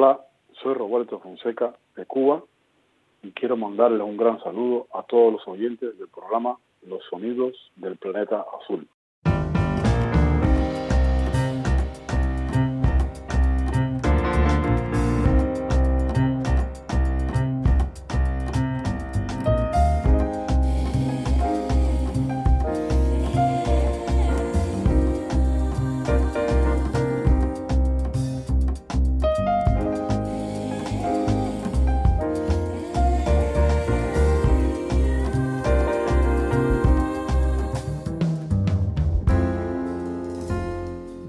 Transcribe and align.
Hola, 0.00 0.20
soy 0.62 0.74
Roberto 0.74 1.18
Fonseca 1.18 1.74
de 1.96 2.06
Cuba 2.06 2.44
y 3.24 3.32
quiero 3.32 3.56
mandarle 3.56 4.04
un 4.04 4.16
gran 4.16 4.40
saludo 4.44 4.86
a 4.94 5.02
todos 5.02 5.32
los 5.32 5.48
oyentes 5.48 5.98
del 5.98 6.06
programa 6.06 6.56
Los 6.86 7.02
Sonidos 7.10 7.72
del 7.74 7.96
Planeta 7.96 8.46
Azul. 8.60 8.86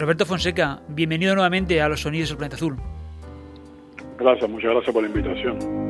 Roberto 0.09 0.26
Fonseca, 0.26 0.81
bienvenido 0.88 1.36
nuevamente 1.36 1.80
a 1.84 1.88
los 1.88 2.02
Sonidos 2.02 2.30
del 2.30 2.40
Planeta 2.40 2.55
Azul. 2.55 2.76
Gracias, 4.18 4.49
muchas 4.49 4.72
gracias 4.72 4.91
por 4.91 5.04
la 5.04 5.09
invitación. 5.09 5.88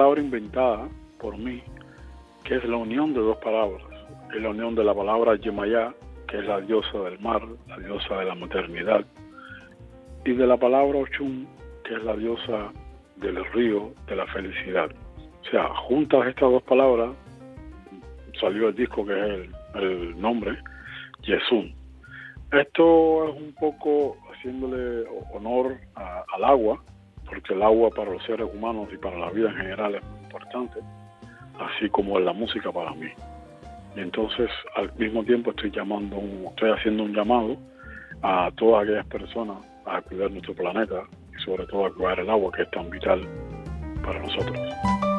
Palabra 0.00 0.22
inventada 0.22 0.88
por 1.18 1.36
mí, 1.36 1.62
que 2.44 2.56
es 2.56 2.64
la 2.64 2.78
unión 2.78 3.12
de 3.12 3.20
dos 3.20 3.36
palabras. 3.36 3.82
Es 4.34 4.40
la 4.40 4.48
unión 4.48 4.74
de 4.74 4.82
la 4.82 4.94
palabra 4.94 5.36
Yemayá, 5.36 5.92
que 6.26 6.38
es 6.38 6.46
la 6.46 6.58
diosa 6.62 7.00
del 7.00 7.18
mar, 7.18 7.42
la 7.68 7.76
diosa 7.76 8.16
de 8.16 8.24
la 8.24 8.34
maternidad, 8.34 9.04
y 10.24 10.32
de 10.32 10.46
la 10.46 10.56
palabra 10.56 11.00
Ochun, 11.00 11.46
que 11.84 11.92
es 11.96 12.02
la 12.02 12.16
diosa 12.16 12.72
del 13.16 13.44
río, 13.52 13.92
de 14.06 14.16
la 14.16 14.26
felicidad. 14.28 14.90
O 15.42 15.50
sea, 15.50 15.68
juntas 15.86 16.28
estas 16.28 16.50
dos 16.50 16.62
palabras, 16.62 17.10
salió 18.40 18.68
el 18.68 18.74
disco 18.74 19.04
que 19.04 19.12
es 19.12 19.50
el, 19.74 20.18
nombre, 20.18 20.56
Yesun. 21.24 21.74
Esto 22.52 23.28
es 23.28 23.36
un 23.36 23.52
poco 23.52 24.16
haciéndole 24.32 25.04
honor 25.34 25.76
al 25.94 26.44
agua, 26.44 26.82
porque 27.30 27.54
el 27.54 27.62
agua 27.62 27.90
para 27.90 28.10
los 28.10 28.22
seres 28.24 28.48
humanos 28.52 28.88
y 28.92 28.98
para 28.98 29.16
la 29.16 29.30
vida 29.30 29.50
en 29.50 29.56
general 29.56 29.94
es 29.94 30.02
muy 30.02 30.20
importante, 30.20 30.80
así 31.58 31.88
como 31.90 32.18
es 32.18 32.24
la 32.24 32.32
música 32.32 32.72
para 32.72 32.92
mí. 32.92 33.08
Y 33.96 34.00
entonces 34.00 34.50
al 34.74 34.92
mismo 34.94 35.24
tiempo 35.24 35.50
estoy 35.50 35.70
llamando, 35.70 36.20
estoy 36.50 36.70
haciendo 36.72 37.04
un 37.04 37.14
llamado 37.14 37.56
a 38.22 38.50
todas 38.56 38.82
aquellas 38.82 39.06
personas 39.06 39.58
a 39.86 40.02
cuidar 40.02 40.30
nuestro 40.30 40.54
planeta 40.54 41.04
y 41.32 41.42
sobre 41.44 41.66
todo 41.66 41.86
a 41.86 41.94
cuidar 41.94 42.18
el 42.18 42.30
agua 42.30 42.50
que 42.52 42.62
es 42.62 42.70
tan 42.72 42.90
vital 42.90 43.26
para 44.02 44.18
nosotros. 44.20 45.09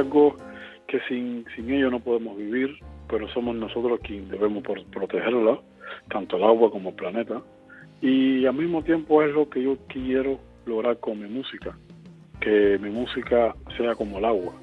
Algo 0.00 0.36
que 0.86 1.00
sin, 1.08 1.44
sin 1.54 1.70
ello 1.70 1.90
no 1.90 2.00
podemos 2.00 2.36
vivir, 2.36 2.78
pero 3.08 3.28
somos 3.28 3.54
nosotros 3.56 4.00
quienes 4.02 4.30
debemos 4.30 4.62
protegerla, 4.90 5.60
tanto 6.08 6.36
el 6.36 6.44
agua 6.44 6.70
como 6.70 6.90
el 6.90 6.94
planeta. 6.96 7.42
Y 8.00 8.46
al 8.46 8.54
mismo 8.54 8.82
tiempo 8.82 9.22
es 9.22 9.32
lo 9.32 9.48
que 9.48 9.62
yo 9.62 9.76
quiero 9.88 10.40
lograr 10.66 10.98
con 10.98 11.20
mi 11.20 11.28
música, 11.28 11.76
que 12.40 12.78
mi 12.80 12.90
música 12.90 13.54
sea 13.76 13.94
como 13.94 14.18
el 14.18 14.24
agua, 14.24 14.54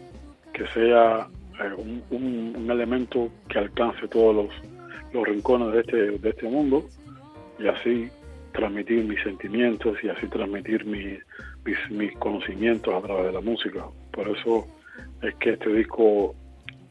que 0.54 0.66
sea 0.68 1.28
eh, 1.64 1.94
un, 2.10 2.68
elemento 2.70 3.30
que 3.50 3.60
alcance 3.60 4.08
todos 4.08 4.36
los, 4.36 4.50
los 5.14 5.26
rincones 5.26 5.74
de 5.74 5.80
este, 5.80 6.20
de 6.20 6.30
este 6.30 6.48
mundo 6.48 6.84
y 7.60 7.68
así 7.68 8.10
transmitir 8.52 9.06
mis 9.06 9.22
sentimientos 9.24 9.98
y 10.04 10.10
así 10.10 10.28
transmitir 10.28 10.86
mis, 10.86 11.20
mis 11.90 12.14
conocimientos 12.18 12.94
a 12.94 13.02
través 13.06 13.26
de 13.28 13.32
la 13.34 13.42
música. 13.42 13.86
Por 14.12 14.28
eso 14.30 14.68
es 15.22 15.36
que 15.36 15.52
este 15.52 15.72
disco 15.74 16.36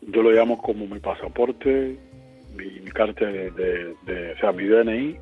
yo 0.03 0.23
lo 0.23 0.31
llamo 0.31 0.59
como 0.59 0.87
mi 0.87 1.01
pasaporte, 1.01 1.99
mi, 2.57 2.81
carta 2.91 3.27
de, 3.27 4.35
sea, 4.41 4.53
mi 4.53 4.65
DNI, 4.65 5.17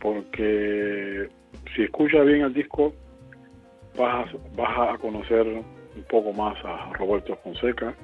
porque 0.00 1.28
si 1.74 1.82
escuchas 1.82 2.26
bien 2.26 2.42
el 2.42 2.54
disco 2.54 2.92
vas, 3.96 4.30
vas 4.56 4.94
a 4.94 4.98
conocer 4.98 5.46
un 5.46 6.02
poco 6.10 6.32
más 6.32 6.56
a 6.64 6.92
Roberto 6.94 7.36
Fonseca, 7.42 7.94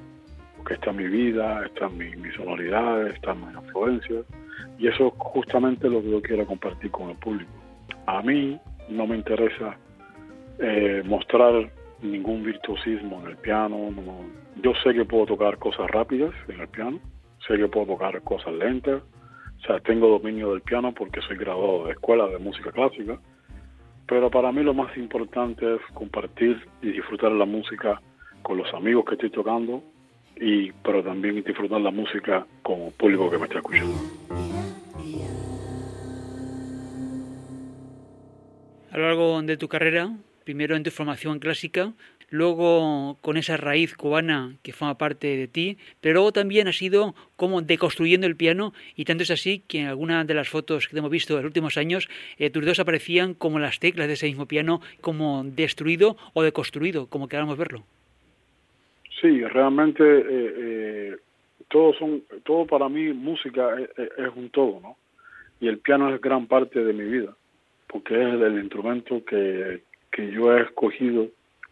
porque 0.56 0.74
está 0.74 0.92
mi 0.92 1.06
vida, 1.06 1.66
están 1.66 1.96
mi, 1.96 2.14
mis 2.16 2.34
sonoridades, 2.34 3.14
están 3.14 3.40
mis 3.40 3.56
influencias, 3.56 4.24
y 4.78 4.88
eso 4.88 5.08
es 5.08 5.12
justamente 5.18 5.88
lo 5.88 6.00
que 6.02 6.10
yo 6.10 6.22
quiero 6.22 6.46
compartir 6.46 6.90
con 6.90 7.10
el 7.10 7.16
público. 7.16 7.50
A 8.06 8.22
mí 8.22 8.58
no 8.88 9.06
me 9.06 9.16
interesa 9.16 9.76
eh, 10.58 11.02
mostrar 11.04 11.70
ningún 12.02 12.42
virtuosismo 12.44 13.20
en 13.22 13.28
el 13.28 13.36
piano. 13.36 13.90
Yo 14.62 14.72
sé 14.82 14.92
que 14.92 15.04
puedo 15.04 15.26
tocar 15.26 15.58
cosas 15.58 15.90
rápidas 15.90 16.32
en 16.48 16.60
el 16.60 16.68
piano, 16.68 17.00
sé 17.46 17.56
que 17.56 17.68
puedo 17.68 17.86
tocar 17.86 18.20
cosas 18.22 18.52
lentas. 18.54 19.02
O 19.62 19.66
sea, 19.66 19.80
tengo 19.80 20.08
dominio 20.08 20.52
del 20.52 20.62
piano 20.62 20.92
porque 20.92 21.20
soy 21.20 21.36
graduado 21.36 21.86
de 21.86 21.92
escuela 21.92 22.26
de 22.28 22.38
música 22.38 22.72
clásica. 22.72 23.18
Pero 24.06 24.30
para 24.30 24.50
mí 24.52 24.62
lo 24.62 24.74
más 24.74 24.96
importante 24.96 25.74
es 25.74 25.80
compartir 25.94 26.60
y 26.82 26.90
disfrutar 26.92 27.30
la 27.32 27.44
música 27.44 28.00
con 28.42 28.56
los 28.56 28.72
amigos 28.74 29.04
que 29.04 29.14
estoy 29.14 29.30
tocando, 29.30 29.82
y 30.36 30.72
pero 30.72 31.02
también 31.02 31.36
disfrutar 31.42 31.80
la 31.80 31.90
música 31.90 32.46
con 32.62 32.80
el 32.80 32.92
público 32.94 33.30
que 33.30 33.38
me 33.38 33.44
está 33.44 33.58
escuchando. 33.58 33.94
A 38.90 38.96
lo 38.96 39.06
largo 39.06 39.42
de 39.42 39.56
tu 39.56 39.68
carrera 39.68 40.10
primero 40.44 40.76
en 40.76 40.82
tu 40.82 40.90
formación 40.90 41.38
clásica, 41.38 41.92
luego 42.30 43.18
con 43.20 43.36
esa 43.36 43.56
raíz 43.56 43.94
cubana 43.96 44.54
que 44.62 44.72
forma 44.72 44.96
parte 44.96 45.36
de 45.36 45.48
ti, 45.48 45.76
pero 46.00 46.14
luego 46.14 46.32
también 46.32 46.68
ha 46.68 46.72
sido 46.72 47.14
como 47.36 47.60
deconstruyendo 47.60 48.26
el 48.26 48.36
piano 48.36 48.72
y 48.96 49.04
tanto 49.04 49.24
es 49.24 49.30
así 49.30 49.62
que 49.66 49.80
en 49.80 49.86
algunas 49.86 50.26
de 50.26 50.34
las 50.34 50.48
fotos 50.48 50.88
que 50.88 50.96
hemos 50.96 51.10
visto 51.10 51.34
en 51.34 51.42
los 51.42 51.46
últimos 51.46 51.76
años, 51.76 52.08
eh, 52.38 52.50
tus 52.50 52.64
dedos 52.64 52.80
aparecían 52.80 53.34
como 53.34 53.58
las 53.58 53.80
teclas 53.80 54.06
de 54.06 54.14
ese 54.14 54.26
mismo 54.26 54.46
piano, 54.46 54.80
como 55.00 55.42
destruido 55.44 56.16
o 56.32 56.42
deconstruido, 56.42 57.08
como 57.08 57.28
queramos 57.28 57.58
verlo. 57.58 57.84
Sí, 59.20 59.42
realmente 59.44 60.02
eh, 60.02 60.24
eh, 60.30 61.16
todo, 61.68 61.92
son, 61.94 62.22
todo 62.44 62.64
para 62.64 62.88
mí 62.88 63.12
música 63.12 63.78
es, 63.78 63.90
es, 63.98 64.30
un 64.34 64.48
todo, 64.50 64.80
¿no? 64.80 64.96
Y 65.60 65.68
el 65.68 65.78
piano 65.78 66.14
es 66.14 66.20
gran 66.22 66.46
parte 66.46 66.82
de 66.82 66.92
mi 66.94 67.04
vida, 67.04 67.36
porque 67.86 68.14
es 68.14 68.40
el 68.40 68.58
instrumento 68.60 69.22
que, 69.26 69.82
que 70.10 70.30
yo 70.30 70.56
he 70.56 70.62
escogido 70.62 71.28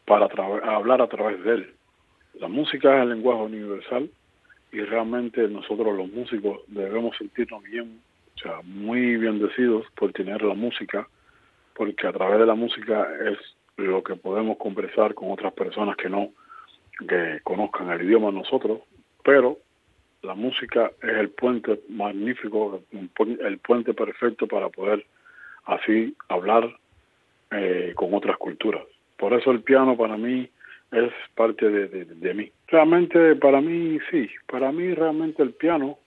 para 0.07 0.27
hablar 0.75 1.03
a 1.03 1.09
través 1.09 1.43
de 1.45 1.55
él. 1.55 1.75
La 2.35 2.49
música 2.49 2.97
es 2.97 3.03
el 3.03 3.11
lenguaje 3.11 3.43
universal 3.43 4.11
y 4.73 4.81
realmente 4.81 5.47
nosotros 5.49 5.97
los 5.97 6.11
músicos 6.11 6.61
debemos 6.69 7.17
sentirnos 7.17 7.63
bien, 7.65 8.01
o 8.37 8.39
sea, 8.39 8.61
muy 8.65 9.17
bendecidos 9.17 9.87
por 9.97 10.13
tener 10.13 10.43
la 10.43 10.55
música, 10.55 11.09
porque 11.75 12.07
a 12.07 12.13
través 12.13 12.39
de 12.39 12.47
la 12.47 12.55
música 12.55 13.09
es 13.27 13.39
lo 13.77 14.03
que 14.03 14.17
podemos 14.17 14.57
conversar 14.59 15.15
con 15.15 15.31
otras 15.31 15.53
personas 15.53 15.97
que 15.97 16.09
no 16.09 16.31
que 17.07 17.41
conozcan 17.45 17.91
el 17.91 18.03
idioma 18.03 18.33
nosotros, 18.33 18.81
pero 19.23 19.59
la 20.23 20.35
música 20.35 20.91
es 21.01 21.17
el 21.17 21.31
puente 21.31 21.81
magnífico, 21.89 22.83
el 22.91 23.59
puente 23.59 23.95
perfecto 23.95 24.49
para 24.49 24.69
poder 24.69 25.07
así 25.65 26.17
hablar 26.29 26.77
eh, 27.51 27.93
con 27.95 28.15
otras 28.15 28.37
culturas. 28.37 28.83
Por 29.17 29.33
eso 29.33 29.51
el 29.51 29.63
piano 29.63 29.97
para 29.97 30.17
mí 30.17 30.49
es 30.93 31.13
parte 31.35 31.69
de, 31.69 32.05
de, 32.05 32.35
mí. 32.35 32.51
Realmente 32.67 33.37
para 33.37 33.61
mí 33.61 33.99
sí, 34.11 34.29
para 34.47 34.73
mí 34.73 34.95
realmente 34.95 35.43
el 35.43 35.53
piano 35.53 35.99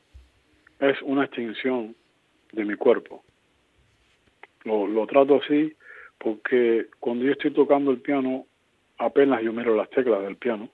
es 0.79 1.01
una 1.03 1.25
extensión 1.25 1.95
de 2.51 2.65
mi 2.65 2.75
cuerpo. 2.75 3.23
Lo, 4.63 4.87
lo 4.87 5.05
trato 5.07 5.41
así 5.43 5.73
porque 6.17 6.87
cuando 6.99 7.25
yo 7.25 7.31
estoy 7.31 7.51
tocando 7.51 7.91
el 7.91 8.01
piano 8.01 8.45
apenas 8.97 9.41
yo 9.41 9.51
miro 9.53 9.75
las 9.75 9.89
teclas 9.89 10.21
del 10.23 10.35
piano 10.35 10.69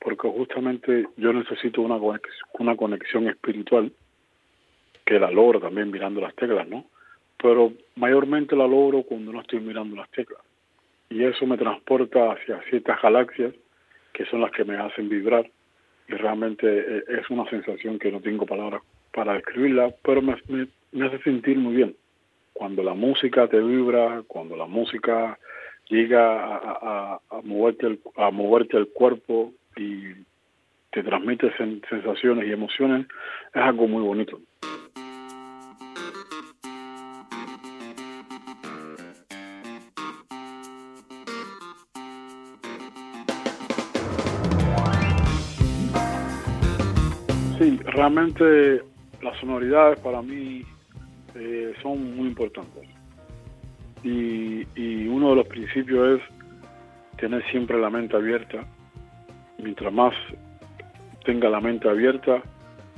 porque 0.00 0.28
justamente 0.28 1.06
yo 1.16 1.32
necesito 1.32 1.82
una 1.82 1.98
conexión, 1.98 2.48
una 2.58 2.76
conexión 2.76 3.28
espiritual 3.28 3.92
que 5.04 5.18
la 5.18 5.30
logro 5.30 5.60
también 5.60 5.90
mirando 5.90 6.20
las 6.20 6.34
teclas, 6.34 6.66
¿no? 6.68 6.86
Pero 7.40 7.72
mayormente 7.96 8.56
la 8.56 8.66
logro 8.66 9.02
cuando 9.02 9.32
no 9.32 9.40
estoy 9.40 9.60
mirando 9.60 9.96
las 9.96 10.10
teclas 10.10 10.40
y 11.08 11.24
eso 11.24 11.46
me 11.46 11.58
transporta 11.58 12.32
hacia 12.32 12.62
ciertas 12.70 13.02
galaxias 13.02 13.52
que 14.12 14.24
son 14.26 14.40
las 14.40 14.52
que 14.52 14.64
me 14.64 14.76
hacen 14.76 15.08
vibrar 15.08 15.50
y 16.08 16.12
realmente 16.12 16.66
eh, 16.66 17.04
es 17.20 17.30
una 17.30 17.48
sensación 17.50 17.98
que 17.98 18.12
no 18.12 18.20
tengo 18.20 18.46
palabras 18.46 18.82
para 19.12 19.34
describirla, 19.34 19.92
pero 20.02 20.22
me, 20.22 20.34
hace 20.34 21.18
sentir 21.22 21.58
muy 21.58 21.74
bien. 21.74 21.96
Cuando 22.52 22.82
la 22.82 22.94
música 22.94 23.48
te 23.48 23.60
vibra, 23.60 24.22
cuando 24.26 24.56
la 24.56 24.66
música 24.66 25.38
llega 25.88 26.56
a 26.56 27.20
moverte 27.42 27.86
el, 27.86 28.00
a 28.16 28.30
moverte 28.30 28.76
el 28.76 28.88
cuerpo 28.88 29.52
y 29.76 30.12
te 30.92 31.02
transmite 31.02 31.52
sensaciones 31.56 32.46
y 32.46 32.52
emociones, 32.52 33.06
es 33.54 33.62
algo 33.62 33.88
muy 33.88 34.02
bonito. 34.02 34.40
Realmente 48.00 48.80
las 49.20 49.38
sonoridades 49.40 50.00
para 50.00 50.22
mí 50.22 50.64
eh, 51.34 51.74
son 51.82 52.16
muy 52.16 52.28
importantes. 52.28 52.88
Y, 54.02 55.06
uno 55.06 55.30
de 55.30 55.36
los 55.36 55.46
principios 55.48 56.18
es 56.18 57.18
tener 57.18 57.44
siempre 57.50 57.78
la 57.78 57.90
mente 57.90 58.16
abierta. 58.16 58.64
Mientras 59.58 59.92
más 59.92 60.14
tenga 61.26 61.50
la 61.50 61.60
mente 61.60 61.90
abierta, 61.90 62.42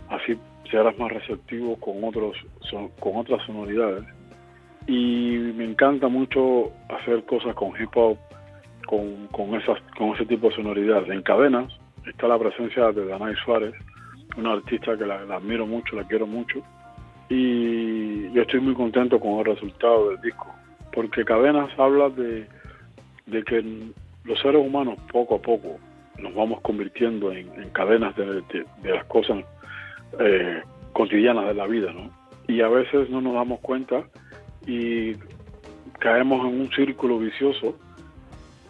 así 0.08 0.38
serás 0.70 0.96
más 0.98 1.10
receptivo 1.10 1.74
con 1.80 2.04
otros 2.04 2.36
con 3.00 3.16
otras 3.16 3.44
sonoridades. 3.44 4.04
Y 4.86 5.36
me 5.56 5.64
encanta 5.64 6.06
mucho 6.06 6.70
hacer 6.90 7.24
cosas 7.24 7.56
con 7.56 7.70
hip 7.70 7.90
hop, 7.96 8.16
con, 8.86 9.26
con, 9.28 9.50
con 9.98 10.14
ese 10.14 10.26
tipo 10.26 10.48
de 10.48 10.54
sonoridades. 10.54 11.08
En 11.10 11.22
cadenas 11.22 11.72
está 12.06 12.28
la 12.28 12.38
presencia 12.38 12.92
de 12.92 13.06
Danay 13.06 13.34
Suárez, 13.44 13.74
una 14.36 14.52
artista 14.52 14.96
que 14.96 15.06
la, 15.06 15.16
admiro 15.16 15.66
mucho, 15.66 15.96
la 15.96 16.06
quiero 16.06 16.26
mucho 16.26 16.62
y 17.28 18.30
yo 18.32 18.42
estoy 18.42 18.60
muy 18.60 18.74
contento 18.74 19.18
con 19.18 19.38
el 19.38 19.44
resultado 19.44 20.10
del 20.10 20.20
disco, 20.20 20.46
porque 20.92 21.24
Cadenas 21.24 21.70
habla 21.78 22.10
de, 22.10 22.46
que 23.26 23.64
los 24.24 24.38
seres 24.40 24.64
humanos 24.64 24.98
poco 25.10 25.36
a 25.36 25.42
poco 25.42 25.78
nos 26.18 26.34
vamos 26.34 26.60
convirtiendo 26.60 27.32
en, 27.32 27.48
cadenas 27.70 28.14
de, 28.16 28.42
las 28.84 29.04
cosas 29.06 29.44
eh, 30.20 30.62
cotidianas 30.92 31.46
de 31.46 31.54
la 31.54 31.66
vida, 31.66 31.92
¿no? 31.92 32.10
Y 32.48 32.60
a 32.60 32.68
veces 32.68 33.08
no 33.08 33.20
nos 33.20 33.34
damos 33.34 33.60
cuenta 33.60 34.04
y 34.66 35.14
caemos 35.98 36.40
en 36.40 36.60
un 36.60 36.70
círculo 36.72 37.18
vicioso 37.18 37.78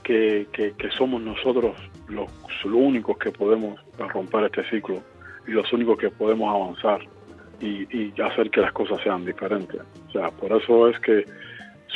que, 0.03 0.47
somos 0.97 1.21
nosotros 1.23 1.75
los 2.09 2.31
únicos 2.65 3.17
que 3.19 3.31
podemos 3.31 3.81
romper 3.99 4.45
este 4.45 4.69
ciclo 4.71 5.03
y 5.47 5.53
los 5.53 5.73
únicos 5.73 5.99
que 5.99 6.11
podemos 6.11 6.55
avanzar 6.55 7.01
y, 7.61 8.13
hacer 8.21 8.51
que 8.51 8.61
las 8.61 8.73
cosas 8.73 9.01
sean 9.03 9.25
diferentes. 9.25 9.81
O 10.09 10.13
sea, 10.13 10.31
por 10.31 10.53
eso 10.53 10.89
es 10.89 10.99
que 11.01 11.25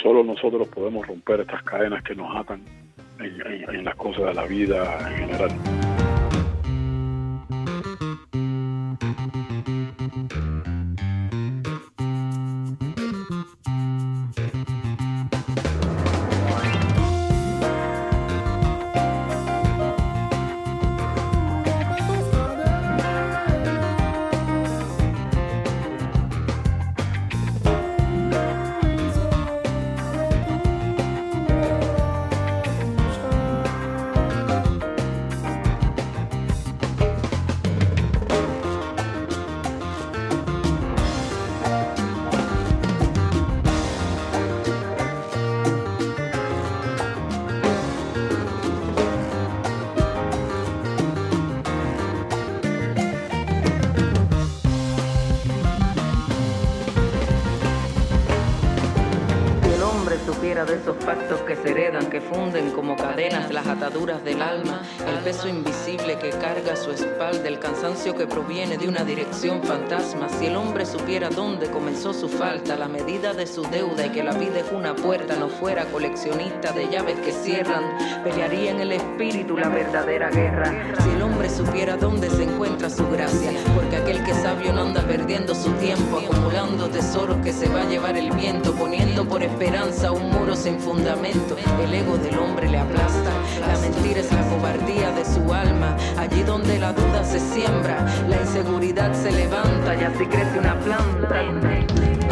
solo 0.02 0.22
nosotros 0.22 0.68
podemos 0.68 1.06
romper 1.06 1.40
estas 1.40 1.62
cadenas 1.64 2.02
que 2.04 2.14
nos 2.14 2.34
atan 2.36 2.62
en, 3.18 3.74
en 3.74 3.84
las 3.84 3.96
cosas 3.96 4.26
de 4.26 4.34
la 4.34 4.46
vida 4.46 5.10
en 5.10 5.28
general. 5.28 5.85
Del 64.24 64.42
alma, 64.42 64.82
el 65.06 65.18
peso 65.24 65.48
invisible 65.48 66.18
que 66.18 66.30
carga 66.30 66.76
su 66.76 66.90
espalda, 66.90 67.48
el 67.48 67.58
cansancio 67.58 68.14
que 68.14 68.26
proviene 68.26 68.76
de 68.76 68.88
una 68.88 69.04
dirección 69.04 69.62
fantasma. 69.62 70.28
Si 70.28 70.46
el 70.46 70.56
hombre 70.56 70.86
supiera 70.86 71.28
dónde 71.28 71.70
comenzó 71.70 72.12
su 72.12 72.28
falta, 72.28 72.76
la 72.76 72.88
medida 72.88 73.32
de 73.32 73.46
su 73.46 73.62
deuda 73.62 74.06
y 74.06 74.10
que 74.10 74.22
la 74.22 74.32
vida 74.32 74.60
es 74.60 74.72
una 74.72 74.94
puerta, 74.94 75.36
no 75.36 75.48
fuera 75.48 75.84
coleccionista 75.86 76.72
de 76.72 76.88
llaves 76.88 77.18
que 77.20 77.32
cierran, 77.32 77.82
pelearía 78.24 78.70
en 78.70 78.80
el 78.80 78.92
espíritu 78.92 79.56
la 79.56 79.68
verdadera 79.68 80.30
guerra. 80.30 80.72
Si 81.02 81.10
el 81.10 81.22
hombre 81.22 81.48
supiera 81.50 81.96
dónde 81.96 82.30
se 82.30 82.44
encuentra 82.44 82.90
su 82.90 83.08
gracia, 83.08 83.52
porque 83.74 83.96
aquel 83.96 84.24
que 84.24 84.34
sabio 84.34 84.72
no 84.72 84.82
anda 84.82 85.02
perdiendo 85.02 85.54
su 85.54 85.70
tiempo, 85.72 86.18
acumulando 86.18 86.88
tesoros 86.88 87.36
que 87.44 87.52
se 87.52 87.68
va 87.68 87.82
a 87.82 87.88
llevar 87.88 88.16
el 88.16 88.30
viento, 88.32 88.74
poniendo 88.74 89.24
por 89.24 89.42
esperanza 89.42 90.05
un 90.12 90.30
muro 90.30 90.54
sin 90.54 90.78
fundamento. 90.78 91.56
El 91.82 91.94
ego 91.94 92.16
del 92.18 92.38
hombre 92.38 92.68
le 92.68 92.78
aplasta, 92.78 93.30
la 93.66 93.78
mentira 93.78 94.20
es 94.20 94.32
la 94.32 94.42
cobardía 94.48 95.10
de 95.12 95.24
su 95.24 95.52
alma. 95.52 95.96
Allí 96.18 96.42
donde 96.42 96.78
la 96.78 96.92
duda 96.92 97.24
se 97.24 97.40
siembra, 97.40 98.04
la 98.28 98.36
inseguridad 98.36 99.12
se 99.12 99.32
levanta 99.32 99.94
y 99.94 100.04
así 100.04 100.26
crece 100.26 100.58
una 100.58 100.78
planta. 100.80 101.36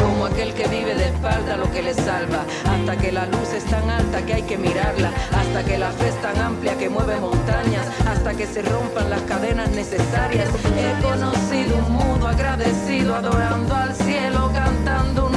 Como 0.01 0.27
aquel 0.27 0.53
que 0.55 0.67
vive 0.69 0.95
de 0.95 1.09
espalda 1.09 1.57
lo 1.57 1.71
que 1.71 1.83
le 1.83 1.95
salva, 1.95 2.45
hasta 2.69 2.97
que 2.97 3.13
la 3.13 3.27
luz 3.27 3.53
es 3.55 3.65
tan 3.65 3.89
alta 3.89 4.25
que 4.25 4.35
hay 4.35 4.43
que 4.43 4.59
mirarla, 4.59 5.11
hasta 5.33 5.65
que 5.65 5.79
la 5.79 5.91
fe 5.93 6.09
es 6.09 6.21
tan 6.21 6.39
amplia 6.39 6.77
que 6.77 6.89
mueve 6.89 7.17
montañas, 7.21 7.87
hasta 8.07 8.35
que 8.35 8.47
se 8.47 8.63
rompan 8.63 9.11
las 9.11 9.23
cadenas 9.23 9.71
necesarias. 9.71 10.49
He 10.77 11.03
conocido 11.03 11.77
un 11.87 11.93
mundo 11.93 12.29
agradecido, 12.29 13.15
adorando 13.15 13.75
al 13.75 13.95
cielo, 13.95 14.51
cantando 14.55 15.27
un 15.27 15.34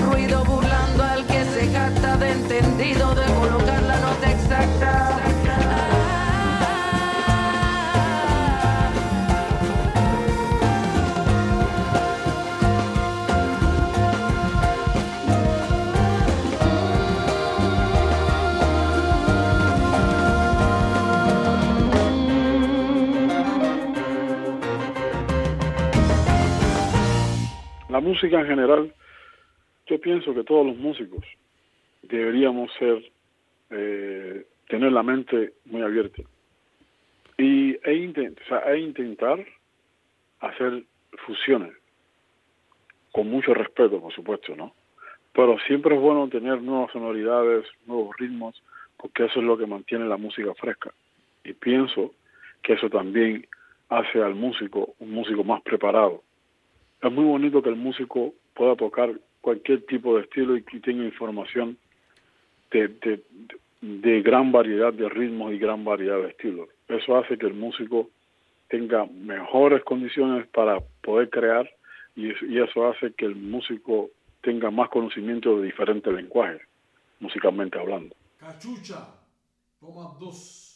jacta 1.97 2.17
de 2.17 2.31
entendido, 2.31 3.15
de 3.15 3.25
colocar 3.33 3.81
la 3.83 3.99
nota 3.99 4.31
exacta. 4.31 5.13
La 27.89 28.01
música 28.01 28.41
en 28.41 28.47
general, 28.47 28.93
yo 29.87 29.99
pienso 29.99 30.33
que 30.33 30.43
todos 30.43 30.67
los 30.67 30.77
músicos 30.77 31.25
deberíamos 32.03 32.71
ser, 32.73 33.11
eh, 33.69 34.45
tener 34.67 34.91
la 34.91 35.03
mente 35.03 35.53
muy 35.65 35.81
abierta 35.81 36.21
y, 37.37 37.77
e, 37.83 37.93
intent, 37.93 38.39
e 38.67 38.77
intentar 38.79 39.45
hacer 40.39 40.83
fusiones 41.25 41.73
con 43.11 43.29
mucho 43.29 43.53
respeto, 43.53 43.99
por 43.99 44.13
supuesto, 44.13 44.55
¿no? 44.55 44.73
Pero 45.33 45.57
siempre 45.67 45.95
es 45.95 46.01
bueno 46.01 46.27
tener 46.29 46.61
nuevas 46.61 46.91
sonoridades, 46.91 47.65
nuevos 47.85 48.15
ritmos, 48.17 48.61
porque 48.97 49.25
eso 49.25 49.39
es 49.39 49.45
lo 49.45 49.57
que 49.57 49.67
mantiene 49.67 50.05
la 50.05 50.17
música 50.17 50.53
fresca. 50.55 50.91
Y 51.43 51.53
pienso 51.53 52.13
que 52.61 52.73
eso 52.73 52.89
también 52.89 53.47
hace 53.89 54.21
al 54.21 54.35
músico 54.35 54.95
un 54.99 55.11
músico 55.11 55.43
más 55.43 55.61
preparado 55.61 56.23
es 57.01 57.11
muy 57.11 57.25
bonito 57.25 57.61
que 57.61 57.69
el 57.69 57.75
músico 57.75 58.33
pueda 58.53 58.75
tocar 58.75 59.11
cualquier 59.41 59.85
tipo 59.85 60.15
de 60.15 60.23
estilo 60.23 60.57
y 60.57 60.63
que 60.63 60.79
tenga 60.79 61.03
información 61.03 61.77
de, 62.71 63.21
de, 63.81 64.21
gran 64.21 64.51
variedad 64.51 64.93
de 64.93 65.09
ritmos 65.09 65.53
y 65.53 65.57
gran 65.57 65.83
variedad 65.83 66.17
de 66.17 66.29
estilos. 66.29 66.69
Eso 66.87 67.17
hace 67.17 67.37
que 67.37 67.47
el 67.47 67.53
músico 67.53 68.09
tenga 68.69 69.05
mejores 69.05 69.83
condiciones 69.83 70.47
para 70.47 70.79
poder 71.01 71.29
crear 71.29 71.69
y, 72.15 72.27
y 72.45 72.59
eso 72.59 72.87
hace 72.87 73.13
que 73.13 73.25
el 73.25 73.35
músico 73.35 74.09
tenga 74.41 74.71
más 74.71 74.89
conocimiento 74.89 75.57
de 75.57 75.65
diferentes 75.65 76.13
lenguajes, 76.13 76.61
musicalmente 77.19 77.79
hablando. 77.79 78.15
Cachucha, 78.37 79.07
toma 79.79 80.15
dos. 80.19 80.67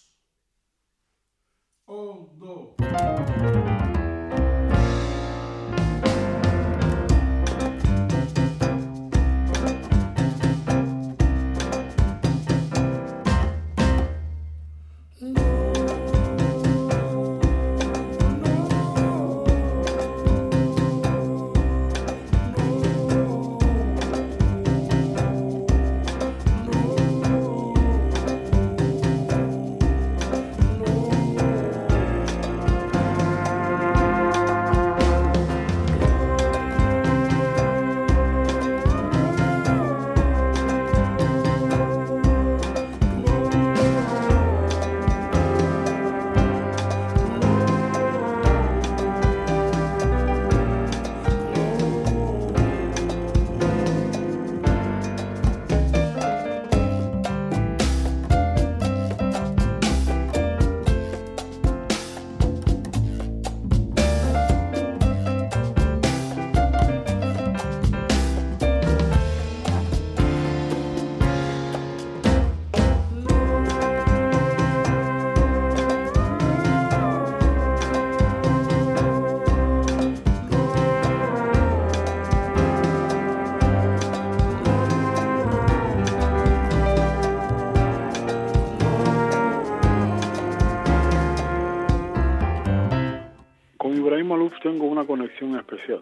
Un, 94.11 94.27
dos. 94.27 94.59
tengo 94.61 94.85
una 94.85 95.05
conexión 95.05 95.57
especial. 95.57 96.01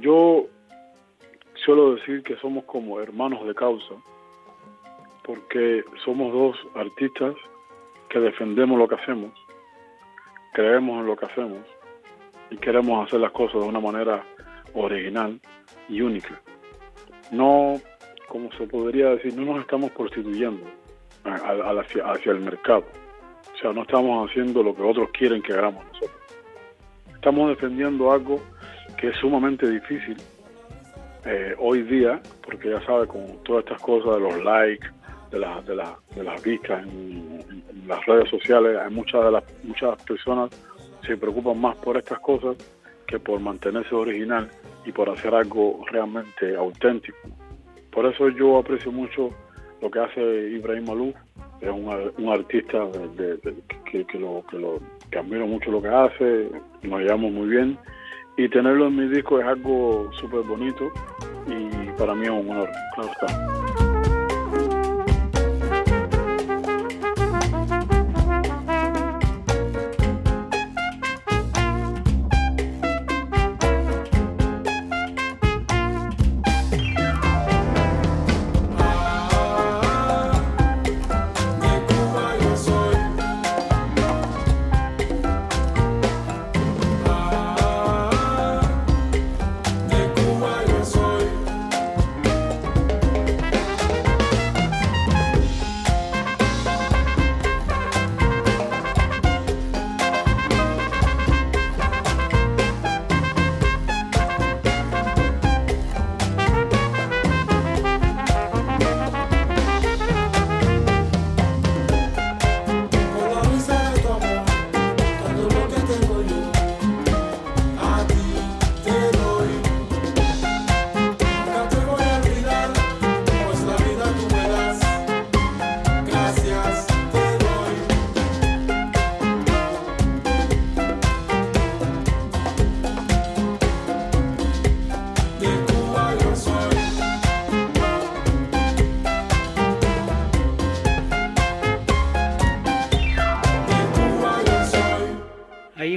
Yo 0.00 0.46
suelo 1.64 1.94
decir 1.94 2.22
que 2.22 2.36
somos 2.36 2.64
como 2.64 3.00
hermanos 3.00 3.46
de 3.46 3.54
causa, 3.54 3.94
porque 5.22 5.84
somos 6.04 6.32
dos 6.32 6.56
artistas 6.74 7.34
que 8.08 8.18
defendemos 8.18 8.78
lo 8.78 8.88
que 8.88 8.96
hacemos, 8.96 9.32
creemos 10.54 11.00
en 11.00 11.06
lo 11.06 11.16
que 11.16 11.26
hacemos 11.26 11.60
y 12.50 12.56
queremos 12.56 13.06
hacer 13.06 13.20
las 13.20 13.32
cosas 13.32 13.60
de 13.60 13.68
una 13.68 13.80
manera 13.80 14.24
original 14.74 15.40
y 15.88 16.00
única. 16.00 16.40
No, 17.30 17.80
como 18.28 18.50
se 18.52 18.66
podría 18.66 19.10
decir, 19.10 19.34
no 19.34 19.44
nos 19.44 19.60
estamos 19.60 19.92
prostituyendo 19.92 20.64
hacia 21.24 22.32
el 22.32 22.40
mercado. 22.40 22.84
O 23.58 23.60
sea, 23.60 23.72
no 23.72 23.82
estamos 23.82 24.30
haciendo 24.30 24.62
lo 24.62 24.74
que 24.74 24.82
otros 24.82 25.10
quieren 25.10 25.42
que 25.42 25.52
hagamos 25.52 25.84
nosotros 25.86 26.18
estamos 27.18 27.50
defendiendo 27.50 28.12
algo 28.12 28.40
que 28.96 29.08
es 29.08 29.16
sumamente 29.16 29.68
difícil 29.68 30.16
eh, 31.26 31.54
hoy 31.58 31.82
día, 31.82 32.20
porque 32.42 32.70
ya 32.70 32.80
sabe, 32.86 33.06
con 33.06 33.26
todas 33.44 33.64
estas 33.64 33.82
cosas 33.82 34.14
de 34.14 34.20
los 34.20 34.44
likes, 34.44 34.88
de, 35.30 35.38
las 35.40 35.66
de, 35.66 35.74
de 36.14 36.24
las 36.24 36.42
vistas 36.42 36.82
en, 36.84 37.64
las 37.86 38.04
redes 38.06 38.28
sociales, 38.30 38.78
hay 38.78 38.90
muchas 38.90 39.24
de 39.24 39.30
las 39.30 39.44
muchas 39.64 40.02
personas 40.04 40.50
se 41.06 41.16
preocupan 41.16 41.60
más 41.60 41.76
por 41.76 41.96
estas 41.96 42.18
cosas 42.20 42.56
que 43.06 43.18
por 43.18 43.40
mantenerse 43.40 43.94
original 43.94 44.48
y 44.84 44.92
por 44.92 45.08
hacer 45.08 45.34
algo 45.34 45.84
realmente 45.90 46.54
auténtico. 46.54 47.16
Por 47.90 48.06
eso 48.06 48.28
yo 48.28 48.58
aprecio 48.58 48.92
mucho 48.92 49.30
lo 49.80 49.90
que 49.90 50.00
hace 50.00 50.20
Ibrahim 50.50 50.86
Malouf, 50.86 51.16
es 51.60 51.70
un, 51.70 52.12
un 52.18 52.28
artista 52.28 52.86
que, 53.90 54.04
que, 54.04 54.18
lo, 54.18 54.44
que, 54.50 54.58
lo, 54.58 54.80
que 55.10 55.18
admiro 55.18 55.46
mucho 55.46 55.70
lo 55.70 55.82
que 55.82 55.88
hace, 55.88 56.50
nos 56.82 57.00
llevamos 57.00 57.32
muy 57.32 57.48
bien 57.48 57.78
y 58.36 58.48
tenerlo 58.48 58.86
en 58.86 58.96
mi 58.96 59.08
disco 59.08 59.40
es 59.40 59.46
algo 59.46 60.10
súper 60.12 60.42
bonito 60.42 60.90
y 61.46 61.90
para 61.98 62.14
mí 62.14 62.24
es 62.24 62.30
un 62.30 62.50
honor, 62.50 62.70
claro 62.94 63.10
está. 63.10 63.87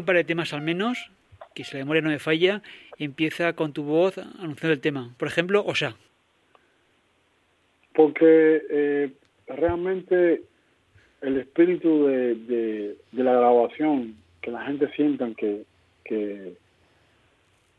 Un 0.02 0.06
par 0.06 0.16
de 0.16 0.24
temas 0.24 0.54
al 0.54 0.62
menos, 0.62 1.12
que 1.54 1.64
si 1.64 1.78
la 1.78 1.84
memoria 1.84 2.02
no 2.02 2.10
me 2.10 2.20
falla, 2.20 2.62
empieza 2.98 3.54
con 3.54 3.74
tu 3.74 3.84
voz 3.84 4.18
anunciando 4.18 4.74
el 4.74 4.82
tema. 4.82 5.14
Por 5.18 5.28
ejemplo, 5.28 5.64
Osa. 5.66 5.96
Porque 7.94 8.62
eh, 8.70 9.12
realmente 9.48 10.44
el 11.22 11.38
espíritu 11.38 12.08
de, 12.08 12.36
de, 12.36 13.24
la 13.24 13.34
grabación, 13.34 14.16
que 14.42 14.52
la 14.52 14.64
gente 14.64 14.90
sienta 14.96 15.30
que, 15.38 15.64
que, 16.04 16.54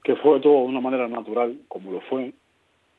que 0.04 0.16
fue 0.16 0.40
todo 0.40 0.62
de 0.62 0.68
una 0.68 0.80
manera 0.80 1.08
natural, 1.08 1.56
como 1.68 1.92
lo 1.92 2.00
fue, 2.02 2.32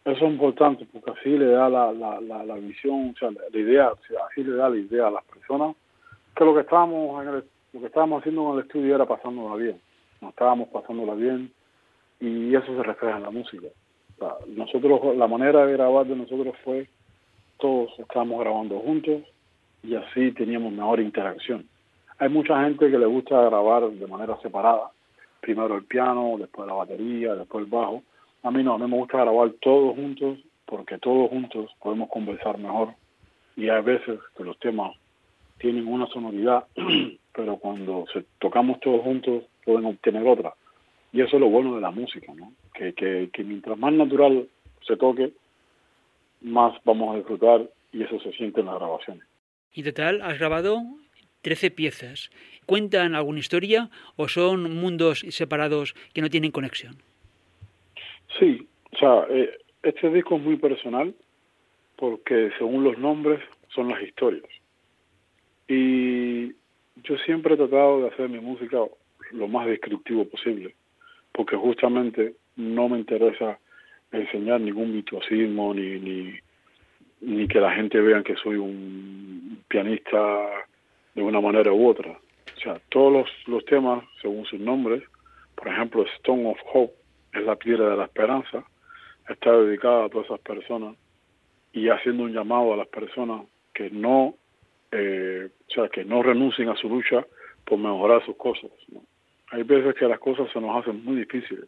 eso 0.05 0.25
es 0.25 0.31
importante 0.31 0.85
porque 0.91 1.11
así 1.11 1.29
le 1.29 1.45
da 1.45 1.69
la, 1.69 1.93
la, 1.93 2.19
la, 2.19 2.55
visión, 2.55 3.13
o 3.15 3.17
sea, 3.17 3.31
la 3.31 3.57
idea, 3.57 3.93
así 4.29 4.43
le 4.43 4.55
da 4.55 4.69
la 4.69 4.75
idea 4.75 5.07
a 5.07 5.11
las 5.11 5.23
personas 5.23 5.77
que 6.35 6.43
lo 6.43 6.53
que 6.53 6.61
estábamos 6.61 7.23
en 7.23 7.35
el, 7.35 7.43
lo 7.73 7.79
que 7.79 7.87
estábamos 7.87 8.21
haciendo 8.21 8.49
en 8.49 8.57
el 8.59 8.65
estudio 8.65 8.95
era 8.95 9.05
pasándola 9.05 9.55
bien, 9.55 9.81
nos 10.21 10.29
estábamos 10.29 10.69
pasándola 10.69 11.15
bien 11.15 11.51
y 12.19 12.55
eso 12.55 12.67
se 12.67 12.83
refleja 12.83 13.17
en 13.17 13.23
la 13.23 13.31
música. 13.31 13.67
nosotros, 14.47 15.17
la 15.17 15.27
manera 15.27 15.65
de 15.65 15.73
grabar 15.73 16.05
de 16.05 16.15
nosotros 16.15 16.55
fue 16.63 16.87
todos 17.57 17.91
estábamos 17.97 18.39
grabando 18.39 18.79
juntos 18.79 19.23
y 19.81 19.95
así 19.95 20.31
teníamos 20.31 20.71
mejor 20.71 20.99
interacción. 20.99 21.67
Hay 22.19 22.29
mucha 22.29 22.63
gente 22.63 22.89
que 22.89 22.97
le 22.97 23.05
gusta 23.05 23.41
grabar 23.41 23.89
de 23.89 24.07
manera 24.07 24.37
separada, 24.41 24.91
primero 25.41 25.75
el 25.75 25.83
piano, 25.83 26.35
después 26.37 26.67
la 26.67 26.73
batería, 26.73 27.35
después 27.35 27.65
el 27.65 27.71
bajo. 27.71 28.03
A 28.43 28.51
mí 28.51 28.63
no, 28.63 28.75
a 28.75 28.77
mí 28.77 28.85
me 28.87 28.97
gusta 28.97 29.19
grabar 29.19 29.51
todos 29.61 29.95
juntos 29.95 30.39
porque 30.65 30.97
todos 30.99 31.29
juntos 31.29 31.71
podemos 31.81 32.09
conversar 32.09 32.57
mejor 32.57 32.93
y 33.55 33.69
hay 33.69 33.81
veces 33.81 34.19
que 34.37 34.43
los 34.43 34.57
temas 34.59 34.95
tienen 35.63 35.87
una 35.87 36.07
sonoridad, 36.07 36.65
pero 37.33 37.55
cuando 37.55 38.05
se, 38.11 38.25
tocamos 38.37 38.81
todos 38.81 39.01
juntos 39.01 39.45
pueden 39.63 39.85
obtener 39.85 40.27
otra. 40.27 40.53
Y 41.13 41.21
eso 41.21 41.37
es 41.37 41.39
lo 41.39 41.47
bueno 41.47 41.75
de 41.75 41.81
la 41.81 41.89
música, 41.89 42.33
¿no? 42.35 42.51
Que, 42.73 42.91
que, 42.91 43.29
que 43.31 43.43
mientras 43.45 43.77
más 43.77 43.93
natural 43.93 44.45
se 44.85 44.97
toque, 44.97 45.31
más 46.41 46.73
vamos 46.83 47.13
a 47.13 47.17
disfrutar 47.17 47.69
y 47.93 48.03
eso 48.03 48.19
se 48.19 48.33
siente 48.33 48.59
en 48.59 48.65
las 48.65 48.75
grabaciones. 48.75 49.23
En 49.73 49.85
total 49.85 50.21
has 50.21 50.37
grabado 50.37 50.81
13 51.43 51.71
piezas. 51.71 52.29
¿Cuentan 52.65 53.15
alguna 53.15 53.39
historia 53.39 53.89
o 54.17 54.27
son 54.27 54.75
mundos 54.75 55.19
separados 55.29 55.93
que 56.13 56.21
no 56.21 56.29
tienen 56.29 56.51
conexión? 56.51 56.97
Sí, 58.37 58.67
o 58.91 58.97
sea, 58.97 59.25
eh, 59.29 59.49
este 59.81 60.09
disco 60.09 60.35
es 60.35 60.41
muy 60.41 60.57
personal 60.57 61.15
porque 61.95 62.51
según 62.57 62.83
los 62.83 62.97
nombres 62.97 63.39
son 63.69 63.87
las 63.87 64.01
historias. 64.01 64.43
Y 65.67 66.53
yo 67.03 67.17
siempre 67.25 67.53
he 67.53 67.57
tratado 67.57 68.01
de 68.01 68.07
hacer 68.09 68.29
mi 68.29 68.39
música 68.39 68.77
lo 69.31 69.47
más 69.47 69.67
descriptivo 69.67 70.25
posible, 70.25 70.75
porque 71.31 71.55
justamente 71.55 72.35
no 72.55 72.89
me 72.89 72.99
interesa 72.99 73.59
enseñar 74.11 74.61
ningún 74.61 74.93
virtuosismo 74.93 75.73
ni, 75.73 75.99
ni, 75.99 76.33
ni 77.21 77.47
que 77.47 77.59
la 77.59 77.71
gente 77.71 77.99
vea 77.99 78.21
que 78.23 78.35
soy 78.35 78.57
un 78.57 79.63
pianista 79.67 80.19
de 81.15 81.21
una 81.21 81.41
manera 81.41 81.71
u 81.73 81.87
otra. 81.87 82.11
O 82.11 82.59
sea, 82.59 82.79
todos 82.89 83.11
los, 83.11 83.29
los 83.47 83.65
temas, 83.65 84.03
según 84.21 84.45
sus 84.45 84.59
nombres, 84.59 85.03
por 85.55 85.67
ejemplo, 85.67 86.05
Stone 86.17 86.47
of 86.49 86.57
Hope 86.73 86.93
es 87.33 87.43
la 87.43 87.55
piedra 87.55 87.89
de 87.89 87.97
la 87.97 88.05
esperanza, 88.05 88.63
está 89.27 89.51
dedicada 89.51 90.05
a 90.05 90.09
todas 90.09 90.27
esas 90.27 90.39
personas 90.41 90.95
y 91.71 91.89
haciendo 91.89 92.23
un 92.23 92.33
llamado 92.33 92.73
a 92.73 92.77
las 92.77 92.87
personas 92.87 93.45
que 93.73 93.89
no, 93.89 94.35
eh, 94.95 95.49
o 95.67 95.71
sea, 95.71 95.89
que 95.89 96.05
no 96.05 96.21
renuncien 96.21 96.69
a 96.69 96.75
su 96.75 96.87
lucha 96.87 97.25
por 97.65 97.79
mejorar 97.79 98.23
sus 98.25 98.35
cosas. 98.37 98.69
Hay 99.49 99.63
veces 99.63 99.95
que 99.95 100.07
las 100.07 100.19
cosas 100.19 100.51
se 100.51 100.61
nos 100.61 100.75
hacen 100.77 101.03
muy 101.03 101.15
difíciles. 101.17 101.65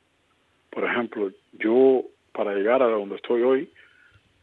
Por 0.69 0.83
ejemplo, 0.83 1.31
yo 1.53 2.03
para 2.31 2.53
llegar 2.53 2.83
a 2.83 2.87
donde 2.87 3.15
estoy 3.15 3.41
hoy 3.41 3.69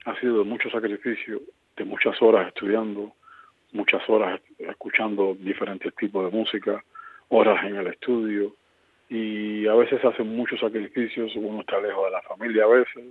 ha 0.04 0.18
sido 0.18 0.38
de 0.38 0.44
mucho 0.44 0.68
sacrificio, 0.70 1.40
de 1.76 1.84
muchas 1.84 2.20
horas 2.20 2.48
estudiando, 2.48 3.12
muchas 3.72 4.02
horas 4.08 4.40
escuchando 4.58 5.36
diferentes 5.38 5.94
tipos 5.94 6.24
de 6.24 6.36
música, 6.36 6.82
horas 7.28 7.64
en 7.64 7.76
el 7.76 7.86
estudio 7.86 8.54
y 9.08 9.66
a 9.68 9.74
veces 9.74 10.04
hacen 10.04 10.34
muchos 10.34 10.58
sacrificios, 10.58 11.32
uno 11.36 11.60
está 11.60 11.80
lejos 11.80 12.06
de 12.06 12.10
la 12.10 12.22
familia 12.22 12.64
a 12.64 12.68
veces, 12.68 13.04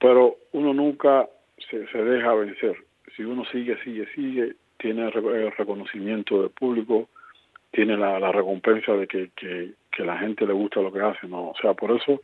pero 0.00 0.36
uno 0.52 0.72
nunca 0.72 1.28
se, 1.68 1.86
se 1.88 1.98
deja 2.02 2.32
vencer. 2.34 2.76
Si 3.16 3.24
uno 3.24 3.44
sigue, 3.46 3.76
sigue, 3.82 4.06
sigue, 4.14 4.54
tiene 4.78 5.08
el 5.08 5.52
reconocimiento 5.52 6.40
del 6.40 6.50
público, 6.50 7.08
tiene 7.70 7.96
la, 7.96 8.32
recompensa 8.32 8.92
de 8.92 9.06
que, 9.06 9.30
que, 9.36 9.74
la 10.04 10.16
gente 10.18 10.46
le 10.46 10.52
gusta 10.52 10.80
lo 10.80 10.92
que 10.92 11.00
hace, 11.00 11.26
¿no? 11.26 11.50
O 11.50 11.54
sea, 11.60 11.74
por 11.74 11.90
eso 11.90 12.20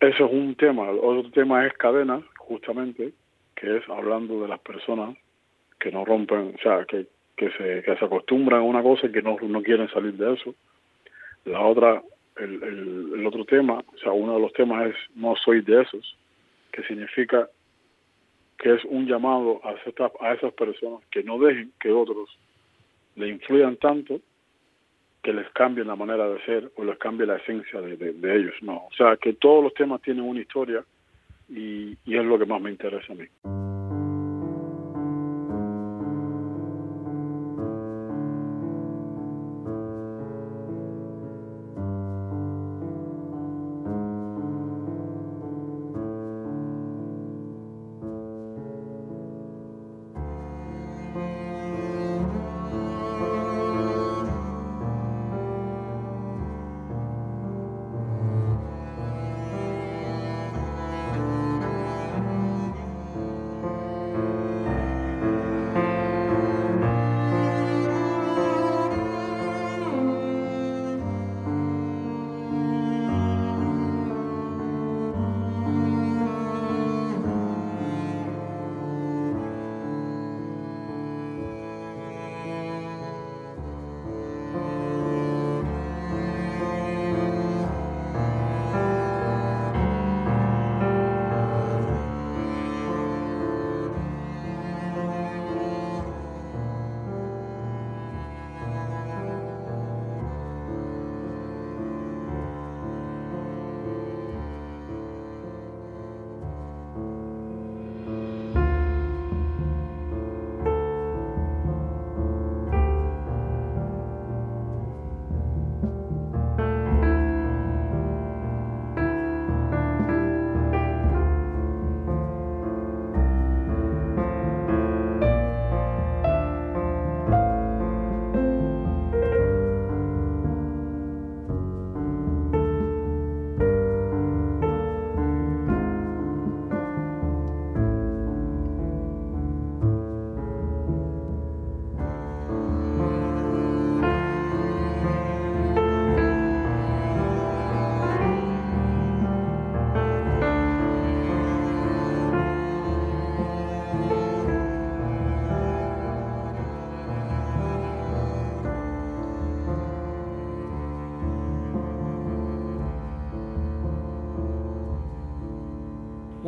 eso 0.00 0.26
es 0.26 0.32
un 0.32 0.54
tema. 0.54 0.90
Otro 0.90 1.30
tema 1.30 1.66
es 1.66 1.74
cadena, 1.74 2.22
justamente, 2.38 3.12
que 3.54 3.76
es 3.76 3.88
hablando 3.88 4.40
de 4.40 4.48
las 4.48 4.60
personas 4.60 5.16
que 5.78 5.92
no 5.92 6.04
rompen, 6.04 6.54
o 6.54 6.62
sea, 6.62 6.84
que, 6.86 7.06
que, 7.36 7.50
se, 7.52 8.04
acostumbran 8.04 8.60
a 8.60 8.64
una 8.64 8.82
cosa 8.82 9.06
y 9.06 9.12
que 9.12 9.22
no, 9.22 9.36
no 9.40 9.62
quieren 9.62 9.88
salir 9.90 10.14
de 10.14 10.34
eso. 10.34 10.54
La 11.44 11.60
otra, 11.60 12.02
el, 12.36 12.62
el, 12.62 13.12
el 13.20 13.26
otro 13.26 13.44
tema, 13.44 13.74
o 13.74 13.98
sea, 13.98 14.12
uno 14.12 14.34
de 14.34 14.40
los 14.40 14.52
temas 14.54 14.88
es 14.88 14.96
no 15.14 15.36
soy 15.36 15.60
de 15.60 15.82
esos, 15.82 16.16
que 16.72 16.82
significa 16.84 17.48
que 18.58 18.74
es 18.74 18.84
un 18.84 19.06
llamado 19.06 19.60
a, 19.64 19.70
a 19.70 20.34
esas 20.34 20.52
personas 20.52 21.00
que 21.10 21.22
no 21.22 21.38
dejen 21.38 21.72
que 21.80 21.92
otros 21.92 22.28
le 23.16 23.28
influyan 23.28 23.76
tanto 23.76 24.20
que 25.22 25.32
les 25.32 25.48
cambie 25.50 25.84
la 25.84 25.96
manera 25.96 26.28
de 26.28 26.40
ser 26.44 26.70
o 26.76 26.84
les 26.84 26.98
cambie 26.98 27.26
la 27.26 27.36
esencia 27.36 27.80
de, 27.80 27.96
de, 27.96 28.36
ellos, 28.36 28.54
no. 28.62 28.86
O 28.86 28.94
sea, 28.96 29.16
que 29.16 29.34
todos 29.34 29.62
los 29.62 29.74
temas 29.74 30.00
tienen 30.02 30.24
una 30.24 30.40
historia 30.40 30.84
y, 31.48 31.96
y 32.04 32.16
es 32.16 32.24
lo 32.24 32.38
que 32.38 32.46
más 32.46 32.60
me 32.60 32.70
interesa 32.70 33.12
a 33.12 33.16
mí. 33.16 33.67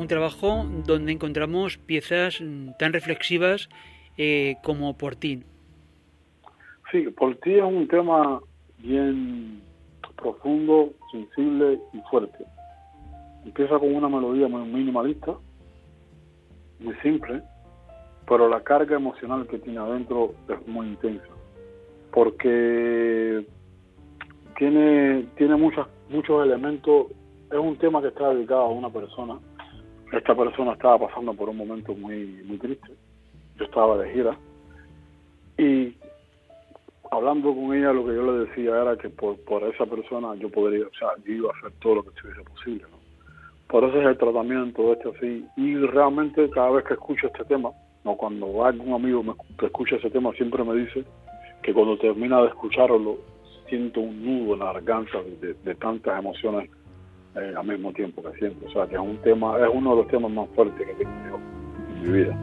Un 0.00 0.08
trabajo 0.08 0.64
donde 0.86 1.12
encontramos 1.12 1.76
piezas 1.78 2.42
tan 2.78 2.92
reflexivas 2.92 3.68
eh, 4.16 4.56
como 4.62 4.96
Por 4.96 5.16
ti. 5.16 5.42
Sí, 6.90 7.02
Por 7.16 7.36
ti 7.36 7.54
es 7.54 7.62
un 7.62 7.86
tema 7.86 8.40
bien 8.78 9.62
profundo, 10.16 10.90
sensible 11.12 11.78
y 11.92 12.00
fuerte. 12.10 12.44
Empieza 13.44 13.78
con 13.78 13.94
una 13.94 14.08
melodía 14.08 14.48
muy 14.48 14.68
minimalista, 14.68 15.34
muy 16.80 16.94
simple, 16.96 17.42
pero 18.28 18.48
la 18.48 18.62
carga 18.62 18.96
emocional 18.96 19.46
que 19.46 19.58
tiene 19.58 19.78
adentro 19.78 20.34
es 20.48 20.66
muy 20.66 20.88
intensa, 20.88 21.28
porque 22.12 23.46
tiene, 24.58 25.26
tiene 25.36 25.56
muchas, 25.56 25.86
muchos 26.08 26.44
elementos, 26.44 27.06
es 27.50 27.58
un 27.58 27.76
tema 27.76 28.02
que 28.02 28.08
está 28.08 28.28
dedicado 28.34 28.62
a 28.62 28.70
una 28.70 28.90
persona, 28.90 29.38
esta 30.12 30.34
persona 30.34 30.72
estaba 30.72 31.06
pasando 31.06 31.34
por 31.34 31.48
un 31.48 31.56
momento 31.56 31.94
muy, 31.94 32.42
muy 32.44 32.58
triste, 32.58 32.90
yo 33.56 33.64
estaba 33.64 33.98
de 33.98 34.12
gira, 34.12 34.36
y 35.58 35.94
hablando 37.10 37.54
con 37.54 37.74
ella 37.74 37.92
lo 37.92 38.06
que 38.06 38.14
yo 38.14 38.32
le 38.32 38.46
decía 38.46 38.80
era 38.80 38.96
que 38.96 39.10
por, 39.10 39.38
por 39.44 39.62
esa 39.64 39.86
persona 39.86 40.34
yo 40.36 40.48
podría, 40.48 40.86
o 40.86 40.94
sea, 40.98 41.08
yo 41.24 41.32
iba 41.32 41.50
a 41.50 41.58
hacer 41.58 41.72
todo 41.80 41.96
lo 41.96 42.02
que 42.04 42.10
estuviese 42.10 42.42
posible. 42.42 42.84
Por 43.68 43.84
eso 43.84 44.00
es 44.00 44.06
el 44.06 44.18
tratamiento 44.18 44.92
este 44.92 45.10
así. 45.10 45.46
Y 45.56 45.76
realmente 45.76 46.50
cada 46.50 46.70
vez 46.70 46.84
que 46.84 46.94
escucho 46.94 47.28
este 47.28 47.44
tema, 47.44 47.70
no 48.04 48.16
cuando 48.16 48.64
algún 48.64 48.92
amigo 48.94 49.22
me, 49.22 49.34
que 49.58 49.66
escucha 49.66 49.96
ese 49.96 50.10
tema 50.10 50.32
siempre 50.32 50.64
me 50.64 50.74
dice 50.74 51.04
que 51.62 51.72
cuando 51.72 51.96
termina 51.98 52.40
de 52.42 52.48
escucharlo 52.48 53.18
siento 53.68 54.00
un 54.00 54.24
nudo 54.24 54.54
en 54.54 54.60
la 54.60 54.72
garganta 54.72 55.18
de, 55.40 55.74
tantas 55.76 56.18
emociones 56.18 56.68
eh, 57.36 57.54
al 57.56 57.66
mismo 57.66 57.92
tiempo 57.92 58.22
que 58.22 58.38
siento. 58.38 58.66
O 58.66 58.70
sea, 58.72 58.86
que 58.86 58.94
es 58.94 59.00
un 59.00 59.18
tema, 59.18 59.58
es 59.58 59.70
uno 59.72 59.90
de 59.90 59.96
los 60.02 60.08
temas 60.08 60.30
más 60.30 60.48
fuertes 60.54 60.86
que 60.86 60.94
tengo 60.94 61.38
en 61.88 62.02
mi 62.02 62.18
vida. 62.18 62.36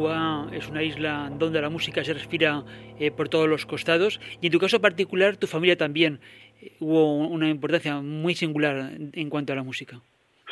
Cuba 0.00 0.46
es 0.50 0.66
una 0.70 0.82
isla 0.82 1.30
donde 1.30 1.60
la 1.60 1.68
música 1.68 2.02
se 2.02 2.14
respira 2.14 2.62
eh, 2.98 3.10
por 3.10 3.28
todos 3.28 3.46
los 3.46 3.66
costados 3.66 4.18
y 4.40 4.46
en 4.46 4.52
tu 4.52 4.58
caso 4.58 4.80
particular 4.80 5.36
tu 5.36 5.46
familia 5.46 5.76
también 5.76 6.20
eh, 6.62 6.72
hubo 6.80 7.18
una 7.18 7.50
importancia 7.50 8.00
muy 8.00 8.34
singular 8.34 8.92
en 9.12 9.28
cuanto 9.28 9.52
a 9.52 9.56
la 9.56 9.62
música. 9.62 10.00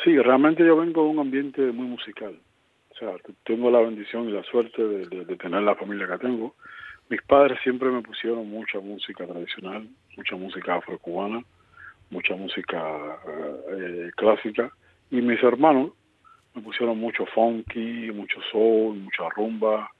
Sí, 0.03 0.15
realmente 0.19 0.63
yo 0.63 0.77
vengo 0.77 1.01
de 1.01 1.09
un 1.09 1.17
ambiente 1.17 1.61
muy 1.71 1.87
musical. 1.87 2.35
O 2.91 2.95
sea, 2.95 3.15
tengo 3.43 3.71
la 3.71 3.79
bendición 3.79 4.29
y 4.29 4.33
la 4.33 4.43
suerte 4.43 4.83
de, 4.83 5.35
tener 5.37 5.63
la 5.63 5.73
familia 5.73 6.05
que 6.05 6.19
tengo. 6.19 6.53
Mis 7.09 7.23
padres 7.23 7.57
siempre 7.63 7.89
me 7.89 8.03
pusieron 8.03 8.47
mucha 8.47 8.79
música 8.79 9.25
tradicional, 9.25 9.87
mucha 10.15 10.35
música 10.35 10.75
afrocubana, 10.75 11.43
mucha 12.11 12.35
música 12.35 13.17
eh, 13.71 14.11
clásica 14.15 14.71
y 15.09 15.21
mis 15.21 15.41
hermanos 15.41 15.93
me 16.53 16.61
pusieron 16.61 16.97
mucho 16.99 17.25
funky, 17.27 18.11
mucho 18.11 18.41
soul, 18.51 18.95
mucha 18.97 19.29
rumba, 19.29 19.91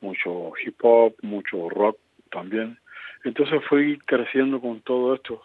mucho 0.00 0.52
hip 0.64 0.76
hop, 0.82 1.14
mucho 1.22 1.68
rock 1.70 1.98
también. 2.30 2.78
Entonces 3.24 3.62
fui 3.68 3.98
creciendo 3.98 4.60
con 4.60 4.80
todos 4.82 5.18
estos 5.18 5.40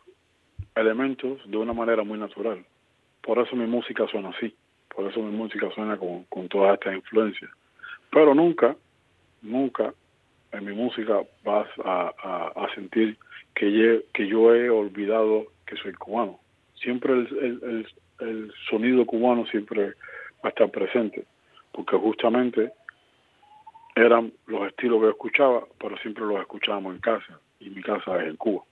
elementos 0.76 1.40
de 1.50 1.58
una 1.58 1.74
manera 1.74 2.04
muy 2.04 2.20
natural. 2.20 2.64
Por 3.22 3.40
eso 3.40 3.56
mi 3.56 3.66
música 3.68 4.06
suena 4.08 4.30
así, 4.30 4.54
por 4.94 5.10
eso 5.10 5.22
mi 5.22 5.36
música 5.36 5.70
suena 5.74 5.98
con, 5.98 6.24
con 6.26 6.48
todas 6.50 6.74
estas 6.74 6.96
influencias. 6.96 7.50
Pero 8.12 8.34
nunca, 8.34 8.76
nunca 9.42 9.94
en 10.52 10.66
mi 10.66 10.74
música 10.74 11.22
vas 11.44 11.68
a, 11.84 12.12
a, 12.56 12.76
sentir 12.76 13.18
que, 13.54 14.04
que 14.14 14.28
yo 14.28 14.54
he 14.54 14.70
olvidado 14.70 15.46
que 15.66 15.76
soy 15.78 15.94
cubano. 15.94 16.40
Siempre 16.76 17.14
el, 17.14 17.28
el, 17.40 17.88
el 18.20 18.54
sonido 18.70 19.06
cubano 19.06 19.46
siempre 19.48 19.94
a 20.44 20.50
estar 20.50 20.70
presente, 20.70 21.26
porque 21.72 21.98
justamente 21.98 22.72
eran 23.96 24.32
los 24.48 24.68
estilos 24.68 25.02
que 25.02 25.10
escuchaba, 25.10 25.64
pero 25.80 25.98
siempre 25.98 26.26
los 26.26 26.40
escuchábamos 26.40 26.96
en 26.96 27.02
casa, 27.02 27.40
y 27.60 27.70
mi 27.70 27.82
casa 27.82 28.18
es 28.22 28.30
en 28.30 28.36
Cuba. 28.38 28.64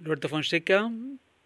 Roberto 0.00 0.28
Fonseca, 0.28 0.90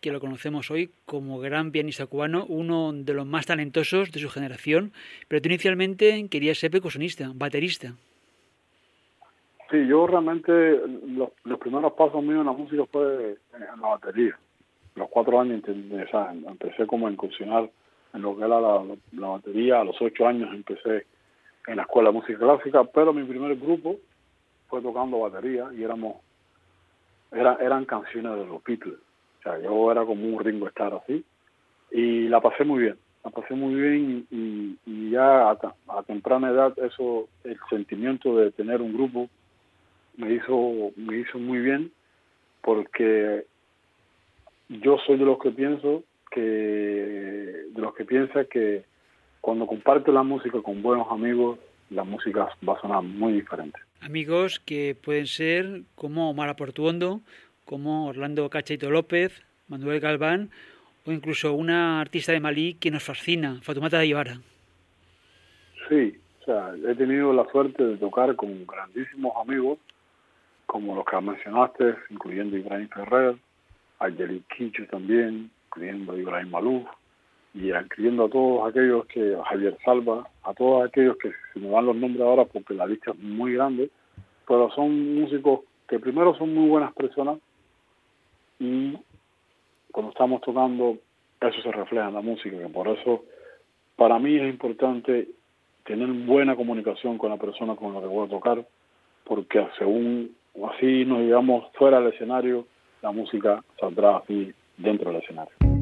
que 0.01 0.13
lo 0.13 0.21
conocemos 0.21 0.71
hoy 0.71 0.91
como 1.05 1.39
gran 1.39 1.73
pianista 1.73 2.07
cubano, 2.07 2.47
uno 2.47 2.93
de 2.93 3.15
los 3.15 3.27
más 3.27 3.47
talentosos 3.47 4.13
de 4.13 4.21
su 4.21 4.29
generación, 4.29 4.93
pero 5.27 5.43
tú 5.43 5.49
inicialmente 5.49 6.29
querías 6.31 6.59
ser 6.59 6.71
percusionista, 6.71 7.31
baterista. 7.35 7.95
Sí, 9.71 9.87
yo 9.87 10.07
realmente 10.07 10.51
los, 11.09 11.31
los 11.45 11.59
primeros 11.59 11.93
pasos 11.93 12.23
míos 12.23 12.41
en 12.41 12.47
la 12.47 12.53
música 12.53 12.87
fue 12.91 13.37
en 13.53 13.81
la 13.81 13.89
batería. 13.89 14.39
Los 14.95 15.09
cuatro 15.11 15.41
años 15.41 15.63
empecé 15.67 16.87
como 16.87 17.07
a 17.07 17.11
incursionar 17.11 17.71
en 18.15 18.23
lo 18.23 18.37
que 18.37 18.45
era 18.45 18.61
la, 18.61 18.83
batería. 19.13 19.81
A 19.81 19.85
los 19.85 20.01
ocho 20.01 20.27
años 20.27 20.51
empecé 20.53 21.07
en 21.67 21.77
la 21.77 21.83
escuela 21.83 22.11
de 22.11 22.17
música 22.17 22.39
clásica, 22.39 22.85
pero 22.85 23.13
mi 23.13 23.25
primer 23.25 23.57
grupo 23.57 23.97
fue 24.69 24.81
tocando 24.83 25.21
batería 25.21 25.69
y 25.77 25.83
éramos 25.83 26.17
era, 27.31 27.59
eran 27.61 27.85
canciones 27.85 28.37
de 28.37 28.47
los 28.47 28.63
Beatles. 28.65 28.99
O 29.41 29.43
sea, 29.43 29.59
yo 29.61 29.93
era 29.93 30.05
como 30.05 30.25
un 30.27 30.43
Ringo 30.43 30.67
estar 30.67 30.93
así 30.95 31.25
y 31.91 32.29
la 32.29 32.41
pasé 32.41 32.65
muy 32.65 32.81
bien. 32.81 32.97
la 33.25 33.31
pasé 33.31 33.55
muy 33.55 33.75
bien 33.75 34.27
y, 34.31 34.79
y 34.87 35.11
ya 35.11 35.51
a, 35.51 35.59
a, 35.89 36.03
temprana 36.05 36.51
edad 36.51 36.79
eso, 36.79 37.29
el 37.45 37.59
sentimiento 37.69 38.37
de 38.37 38.51
tener 38.51 38.81
un 38.81 38.95
grupo 38.95 39.29
me 40.17 40.33
hizo, 40.33 40.93
me 40.97 41.19
hizo 41.19 41.39
muy 41.39 41.61
bien 41.61 41.93
porque 42.63 43.45
yo 44.69 44.99
soy 45.07 45.17
de 45.17 45.25
los 45.25 45.39
que 45.39 45.51
pienso 45.51 46.03
que, 46.31 46.41
de 46.41 47.81
los 47.81 47.95
que 47.95 48.05
piensa 48.05 48.45
que 48.45 48.85
cuando 49.41 49.67
comparte 49.67 50.13
la 50.13 50.23
música 50.23 50.61
con 50.63 50.83
buenos 50.83 51.07
amigos, 51.11 51.59
la 51.91 52.05
música 52.05 52.49
va 52.69 52.75
a 52.75 52.81
sonar 52.81 53.03
muy 53.03 53.33
diferente. 53.35 53.79
Amigos 54.01 54.61
que 54.61 54.97
pueden 55.03 55.27
ser 55.27 55.83
como 55.95 56.33
Mara 56.35 56.55
Portuondo, 56.55 57.21
como 57.65 58.07
Orlando 58.07 58.49
Cachito 58.51 58.91
López, 58.91 59.43
Manuel 59.69 60.01
Galván 60.01 60.51
o 61.07 61.13
incluso 61.13 61.55
una 61.55 62.01
artista 62.01 62.33
de 62.33 62.41
Malí 62.41 62.75
que 62.75 62.91
nos 62.91 63.03
fascina, 63.03 63.61
Fatumata 63.63 63.99
Ayvara. 63.99 64.41
Sí, 65.89 66.19
o 66.41 66.45
sea, 66.45 66.75
he 66.87 66.95
tenido 66.95 67.33
la 67.33 67.47
suerte 67.51 67.83
de 67.83 67.97
tocar 67.97 68.37
con 68.37 68.67
grandísimos 68.67 69.33
amigos, 69.41 69.79
como 70.67 70.95
los 70.95 71.05
que 71.07 71.21
mencionaste, 71.21 71.95
incluyendo 72.11 72.57
Ibrahim 72.57 72.89
Ferrer, 72.89 73.37
Angelique 74.01 74.55
Quicho 74.55 74.87
también, 74.87 75.51
incluyendo 75.69 76.17
Ibrahim 76.17 76.51
Maluf, 76.51 76.89
y 77.55 77.71
incluyendo 77.73 78.25
a 78.25 78.29
todos 78.29 78.69
aquellos 78.69 79.07
que, 79.07 79.37
Javier 79.49 79.77
Salva, 79.85 80.29
a 80.43 80.55
todos 80.55 80.87
aquellos 80.87 81.17
que 81.17 81.31
se 81.53 81.61
me 81.61 81.69
dan 81.69 81.87
los 81.87 81.97
nombres 81.97 82.23
ahora 82.23 82.45
porque 82.45 82.75
la 82.75 82.87
lista 82.87 83.13
es 83.13 83.19
muy 83.19 83.55
grande, 83.55 83.91
pero 84.47 84.71
son 84.71 85.15
músicos 85.21 85.61
que 85.89 85.99
primero 85.99 86.37
son 86.37 86.55
muy 86.55 86.69
buenas 86.69 86.93
personas 86.95 87.39
y 88.59 88.97
cuando 89.91 90.13
estamos 90.13 90.41
tocando 90.43 90.99
eso 91.41 91.63
se 91.63 91.73
refleja 91.73 92.09
en 92.09 92.15
la 92.15 92.21
música, 92.21 92.57
que 92.59 92.69
por 92.69 92.89
eso 92.89 93.25
para 93.97 94.19
mí 94.19 94.37
es 94.37 94.49
importante 94.49 95.29
tener 95.85 96.09
buena 96.27 96.55
comunicación 96.55 97.17
con 97.19 97.31
la 97.31 97.39
persona 97.39 97.77
con 97.77 97.95
la 97.95 98.01
que 98.01 98.07
voy 98.07 98.27
a 98.27 98.31
tocar, 98.31 98.67
porque 99.25 99.67
según 99.79 100.35
así 100.71 101.05
nos 101.05 101.21
llevamos 101.21 101.71
fuera 101.75 102.01
del 102.01 102.13
escenario, 102.13 102.67
la 103.03 103.13
música 103.13 103.65
saldrá 103.81 104.19
así 104.19 104.53
dentro 104.79 105.13
del 105.13 105.23
escenario. 105.23 105.78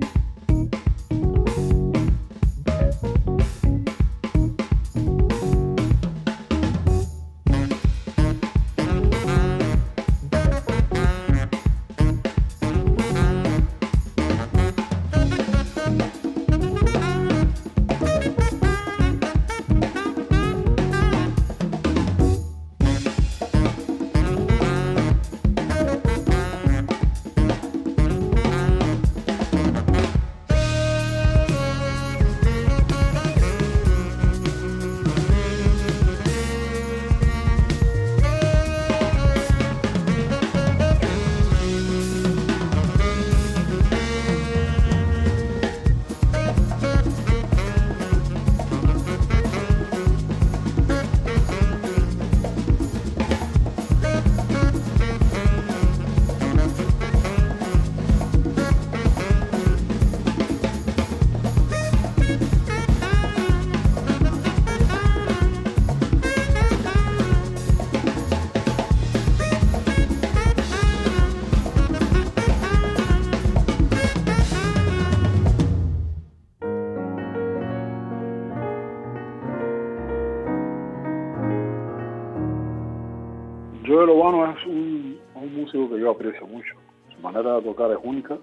Joel 83.96 84.11
Obano 84.11 84.44
es 84.50 84.66
un, 84.66 85.18
un, 85.37 85.56
músico 85.56 85.88
que 85.88 85.98
yo 85.98 86.11
aprecio 86.11 86.46
mucho. 86.46 86.74
Su 87.14 87.18
manera 87.22 87.54
de 87.54 87.62
tocar 87.62 87.90
es 87.90 87.98
única, 88.04 88.37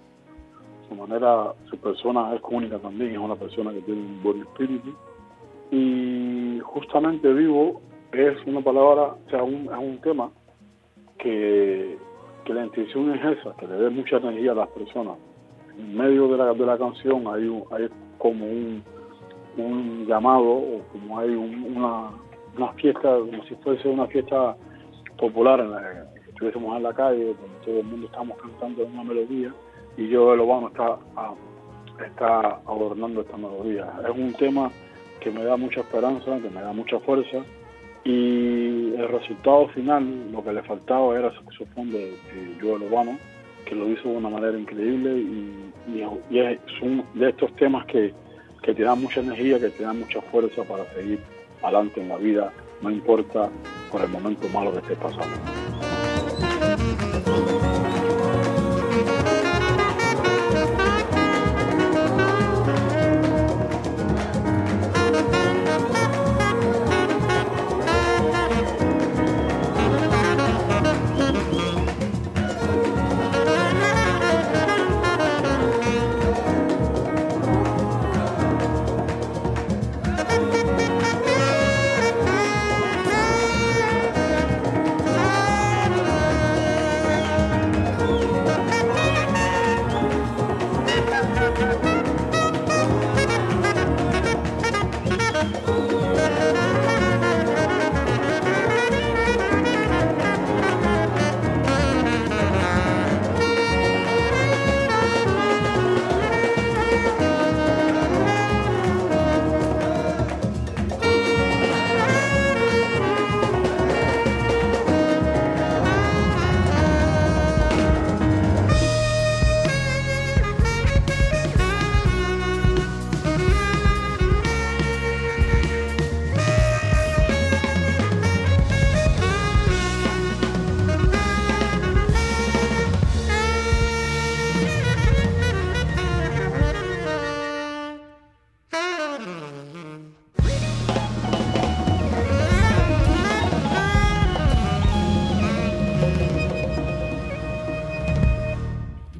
su 0.89 0.95
manera, 0.95 1.53
su 1.69 1.77
persona 1.77 2.33
es 2.33 2.41
única 2.49 2.79
también, 2.79 3.11
es 3.11 3.19
una 3.19 3.35
persona 3.35 3.71
que 3.71 3.81
tiene 3.81 4.01
un 4.01 4.23
buen 4.23 4.41
espíritu. 4.41 4.95
Y 5.69 6.59
justamente 6.63 7.31
vivo 7.31 7.83
es 8.13 8.35
una 8.47 8.61
palabra, 8.61 9.15
o 9.27 9.29
sea, 9.29 9.43
un, 9.43 9.69
es 9.71 9.77
un 9.77 9.99
tema 10.01 10.31
que, 11.19 11.99
que 12.45 12.53
la 12.55 12.65
intención 12.65 13.13
es 13.13 13.37
esa, 13.37 13.55
que 13.55 13.67
le 13.67 13.75
dé 13.75 13.91
mucha 13.91 14.17
energía 14.17 14.53
a 14.53 14.55
las 14.55 14.69
personas. 14.69 15.19
En 15.77 15.95
medio 15.95 16.29
de 16.29 16.37
la, 16.37 16.53
de 16.55 16.65
la 16.65 16.79
canción 16.79 17.27
hay, 17.27 17.43
un, 17.43 17.63
hay 17.69 17.89
como 18.17 18.43
un, 18.43 18.83
un 19.57 20.07
llamado 20.07 20.49
o 20.49 20.81
como 20.91 21.19
hay 21.19 21.29
un, 21.29 21.75
una, 21.77 22.09
una 22.57 22.73
fiesta, 22.73 23.19
como 23.19 23.43
si 23.43 23.53
fuese 23.57 23.87
una 23.87 24.07
fiesta 24.07 24.57
popular 25.23 25.61
en 25.61 25.71
la 25.71 25.79
que 25.81 26.29
estuviésemos 26.31 26.75
en 26.75 26.83
la 26.83 26.93
calle, 26.93 27.23
donde 27.27 27.65
todo 27.65 27.79
el 27.79 27.85
mundo 27.85 28.07
estamos 28.07 28.37
cantando 28.37 28.83
una 28.83 29.03
melodía 29.05 29.53
y 29.95 30.09
yo 30.09 30.33
el 30.33 30.41
Obano 30.41 30.67
está, 30.67 30.97
está 32.05 32.59
adornando 32.67 33.21
esta 33.21 33.37
melodía. 33.37 33.87
Es 34.03 34.17
un 34.17 34.33
tema 34.33 34.69
que 35.21 35.31
me 35.31 35.45
da 35.45 35.55
mucha 35.55 35.79
esperanza, 35.79 36.37
que 36.41 36.49
me 36.49 36.61
da 36.61 36.73
mucha 36.73 36.99
fuerza 36.99 37.37
y 38.03 38.93
el 38.95 39.07
resultado 39.07 39.69
final, 39.69 40.29
lo 40.29 40.43
que 40.43 40.51
le 40.51 40.61
faltaba 40.63 41.17
era 41.17 41.33
saxofón 41.35 41.89
de, 41.89 42.11
de 42.11 42.57
Joel 42.59 42.83
Obano, 42.83 43.17
que 43.65 43.75
lo 43.75 43.87
hizo 43.87 44.09
de 44.09 44.17
una 44.17 44.29
manera 44.29 44.59
increíble 44.59 45.09
y, 45.19 45.71
y, 45.87 46.39
es 46.39 46.59
de 47.13 47.29
estos 47.29 47.55
temas 47.55 47.85
que, 47.85 48.13
que 48.61 48.73
te 48.73 48.83
dan 48.83 49.01
mucha 49.01 49.21
energía, 49.21 49.57
que 49.57 49.69
te 49.69 49.83
dan 49.83 50.01
mucha 50.01 50.21
fuerza 50.23 50.63
para 50.63 50.83
seguir 50.95 51.19
adelante 51.61 52.01
en 52.01 52.09
la 52.09 52.17
vida, 52.17 52.51
no 52.83 52.91
importa 52.91 53.49
por 53.89 54.01
el 54.01 54.09
momento 54.09 54.47
malo 54.49 54.73
que 54.73 54.79
esté 54.79 54.95
pasando. 54.97 55.33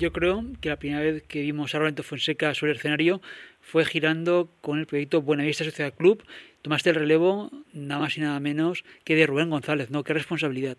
Yo 0.04 0.12
creo 0.12 0.44
que 0.60 0.68
la 0.68 0.76
primera 0.76 1.02
vez 1.02 1.24
que 1.24 1.40
vimos 1.40 1.74
a 1.74 1.80
Roberto 1.80 2.04
Fonseca 2.04 2.54
sobre 2.54 2.74
el 2.74 2.78
escenario 2.78 3.22
fue 3.62 3.86
girando 3.86 4.50
con 4.60 4.78
el 4.78 4.86
proyecto 4.86 5.22
Buenavista 5.22 5.64
Social 5.64 5.94
Club. 5.94 6.24
Tomaste 6.62 6.90
el 6.90 6.98
relevo 6.98 7.50
nada 7.72 8.02
más 8.02 8.18
y 8.18 8.22
nada 8.22 8.38
menos 8.42 8.84
que 9.06 9.16
de 9.16 9.26
Rubén 9.26 9.50
González, 9.50 9.92
¿no? 9.92 10.04
Qué 10.04 10.12
responsabilidad. 10.12 10.76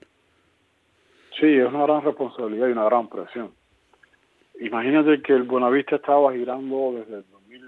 Sí, 1.41 1.47
es 1.47 1.67
una 1.67 1.85
gran 1.85 2.05
responsabilidad 2.05 2.69
y 2.69 2.73
una 2.73 2.85
gran 2.85 3.09
presión. 3.09 3.53
Imagínate 4.61 5.23
que 5.23 5.33
el 5.33 5.45
Buenavista 5.45 5.97
estaba 5.97 6.35
girando 6.35 6.93
desde 6.99 7.17
el 7.17 7.25
2000, 7.33 7.63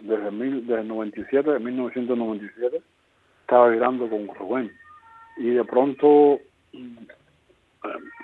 desde, 0.00 0.30
mil, 0.32 0.72
el 0.72 0.88
97, 0.88 1.50
de 1.52 1.58
1997, 1.60 2.82
estaba 3.42 3.72
girando 3.72 4.10
con 4.10 4.26
Rubén. 4.34 4.72
Y 5.36 5.50
de 5.50 5.64
pronto, 5.64 6.40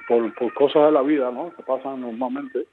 por, 0.06 0.34
por 0.34 0.54
cosas 0.54 0.86
de 0.86 0.92
la 0.92 1.02
vida, 1.02 1.30
¿no? 1.30 1.54
Que 1.54 1.62
pasan 1.62 2.00
normalmente, 2.00 2.66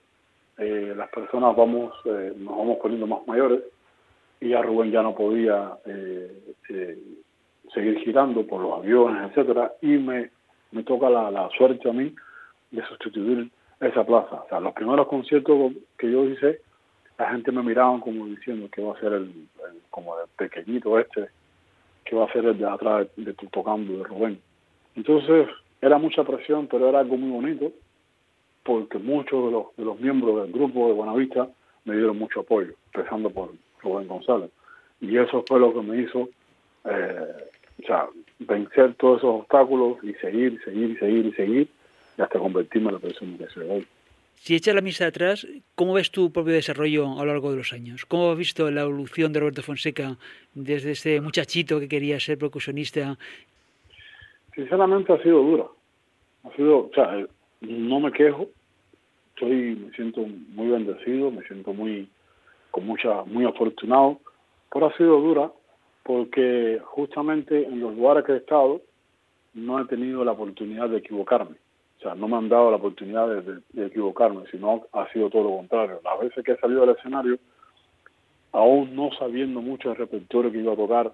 eh, 0.57 0.93
las 0.95 1.09
personas 1.09 1.55
vamos, 1.55 1.93
eh, 2.05 2.33
nos 2.37 2.57
vamos 2.57 2.77
poniendo 2.81 3.07
más 3.07 3.25
mayores 3.27 3.61
y 4.39 4.49
ya 4.49 4.61
Rubén 4.61 4.91
ya 4.91 5.01
no 5.01 5.15
podía 5.15 5.77
eh, 5.85 6.53
eh, 6.69 6.97
seguir 7.73 7.99
girando 7.99 8.45
por 8.45 8.61
los 8.61 8.79
aviones, 8.79 9.29
etcétera, 9.29 9.73
y 9.81 9.97
me 9.97 10.29
me 10.75 10.83
toca 10.83 11.09
la, 11.09 11.31
la 11.31 11.49
suerte 11.57 11.89
a 11.89 11.93
mí 11.93 12.13
de 12.71 12.85
sustituir 12.85 13.49
esa 13.79 14.05
plaza. 14.05 14.43
O 14.43 14.49
sea, 14.49 14.59
los 14.59 14.73
primeros 14.73 15.07
conciertos 15.07 15.71
que 15.97 16.11
yo 16.11 16.25
hice, 16.25 16.59
la 17.17 17.31
gente 17.31 17.51
me 17.53 17.63
miraba 17.63 17.99
como 18.01 18.25
diciendo 18.25 18.67
que 18.69 18.81
va 18.81 18.93
a 18.93 18.99
ser 18.99 19.13
el, 19.13 19.47
como 19.89 20.19
el 20.19 20.27
pequeñito 20.37 20.99
este, 20.99 21.29
que 22.03 22.15
va 22.15 22.25
a 22.25 22.33
ser 22.33 22.45
el 22.45 22.57
de 22.57 22.69
atrás 22.69 23.07
de, 23.15 23.33
tu 23.33 23.47
tocando 23.47 23.97
de 23.97 24.03
Rubén. 24.03 24.41
Entonces, 24.95 25.47
era 25.85 25.97
mucha 25.97 26.23
presión, 26.23 26.67
pero 26.67 26.89
era 26.89 26.99
algo 26.99 27.17
muy 27.17 27.29
bonito, 27.29 27.71
porque 28.63 28.97
muchos 28.97 29.45
de 29.45 29.51
los, 29.51 29.75
de 29.77 29.85
los 29.85 29.99
miembros 29.99 30.41
del 30.41 30.51
grupo 30.51 30.87
de 30.87 30.93
Buenavista 30.93 31.47
me 31.85 31.95
dieron 31.95 32.17
mucho 32.17 32.39
apoyo, 32.41 32.73
empezando 32.93 33.29
por 33.29 33.51
Rubén 33.81 34.07
González. 34.07 34.49
Y 34.99 35.17
eso 35.17 35.43
fue 35.47 35.59
lo 35.59 35.73
que 35.73 35.81
me 35.81 36.01
hizo 36.01 36.29
eh, 36.85 37.49
o 37.83 37.85
sea, 37.85 38.07
vencer 38.39 38.95
todos 38.95 39.19
esos 39.19 39.41
obstáculos 39.41 39.97
y 40.03 40.13
seguir, 40.13 40.59
seguir, 40.63 40.97
seguir 40.99 41.25
y 41.25 41.31
seguir 41.33 41.67
y 42.17 42.21
hasta 42.21 42.39
convertirme 42.39 42.89
en 42.89 42.95
la 42.95 42.99
persona 42.99 43.37
que 43.37 43.47
soy 43.47 43.69
hoy. 43.69 43.87
Si 44.35 44.55
echas 44.55 44.75
la 44.75 44.81
misa 44.81 45.07
atrás, 45.07 45.47
¿cómo 45.75 45.93
ves 45.93 46.11
tu 46.11 46.31
propio 46.31 46.53
desarrollo 46.53 47.19
a 47.19 47.25
lo 47.25 47.25
largo 47.25 47.51
de 47.51 47.57
los 47.57 47.73
años? 47.73 48.05
¿Cómo 48.05 48.31
has 48.31 48.37
visto 48.37 48.69
la 48.69 48.81
evolución 48.81 49.33
de 49.33 49.39
Roberto 49.39 49.63
Fonseca 49.63 50.17
desde 50.53 50.91
ese 50.91 51.19
muchachito 51.21 51.79
que 51.79 51.87
quería 51.87 52.19
ser 52.19 52.37
percusionista? 52.37 53.17
Sinceramente 54.53 55.13
ha 55.13 55.21
sido 55.23 55.41
dura. 55.41 55.65
Ha 56.45 56.55
sido, 56.55 56.89
o 56.89 56.91
sea, 56.93 57.25
no 57.61 57.99
me 57.99 58.11
quejo. 58.11 58.47
Estoy, 59.35 59.75
me 59.75 59.91
siento 59.91 60.21
muy 60.21 60.67
bendecido, 60.67 61.31
me 61.31 61.45
siento 61.47 61.73
muy, 61.73 62.07
con 62.71 62.85
mucha, 62.85 63.23
muy 63.25 63.45
afortunado, 63.45 64.19
pero 64.71 64.87
ha 64.87 64.97
sido 64.97 65.19
dura 65.19 65.51
porque 66.03 66.79
justamente 66.83 67.65
en 67.65 67.79
los 67.79 67.95
lugares 67.95 68.23
que 68.23 68.33
he 68.33 68.37
estado 68.37 68.81
no 69.55 69.81
he 69.81 69.85
tenido 69.85 70.23
la 70.23 70.33
oportunidad 70.33 70.89
de 70.89 70.97
equivocarme. 70.97 71.55
O 71.97 72.01
sea, 72.01 72.13
no 72.13 72.27
me 72.27 72.37
han 72.37 72.49
dado 72.49 72.69
la 72.69 72.77
oportunidad 72.77 73.27
de, 73.41 73.85
equivocarme, 73.87 74.43
sino 74.51 74.85
ha 74.91 75.11
sido 75.11 75.29
todo 75.29 75.43
lo 75.45 75.57
contrario. 75.57 76.01
Las 76.03 76.19
veces 76.19 76.43
que 76.43 76.51
he 76.51 76.57
salido 76.57 76.83
al 76.83 76.89
escenario, 76.89 77.39
aún 78.51 78.95
no 78.95 79.09
sabiendo 79.17 79.61
mucho 79.61 79.89
del 79.89 79.97
repertorio 79.97 80.51
que 80.51 80.59
iba 80.59 80.73
a 80.73 80.77
tocar, 80.77 81.11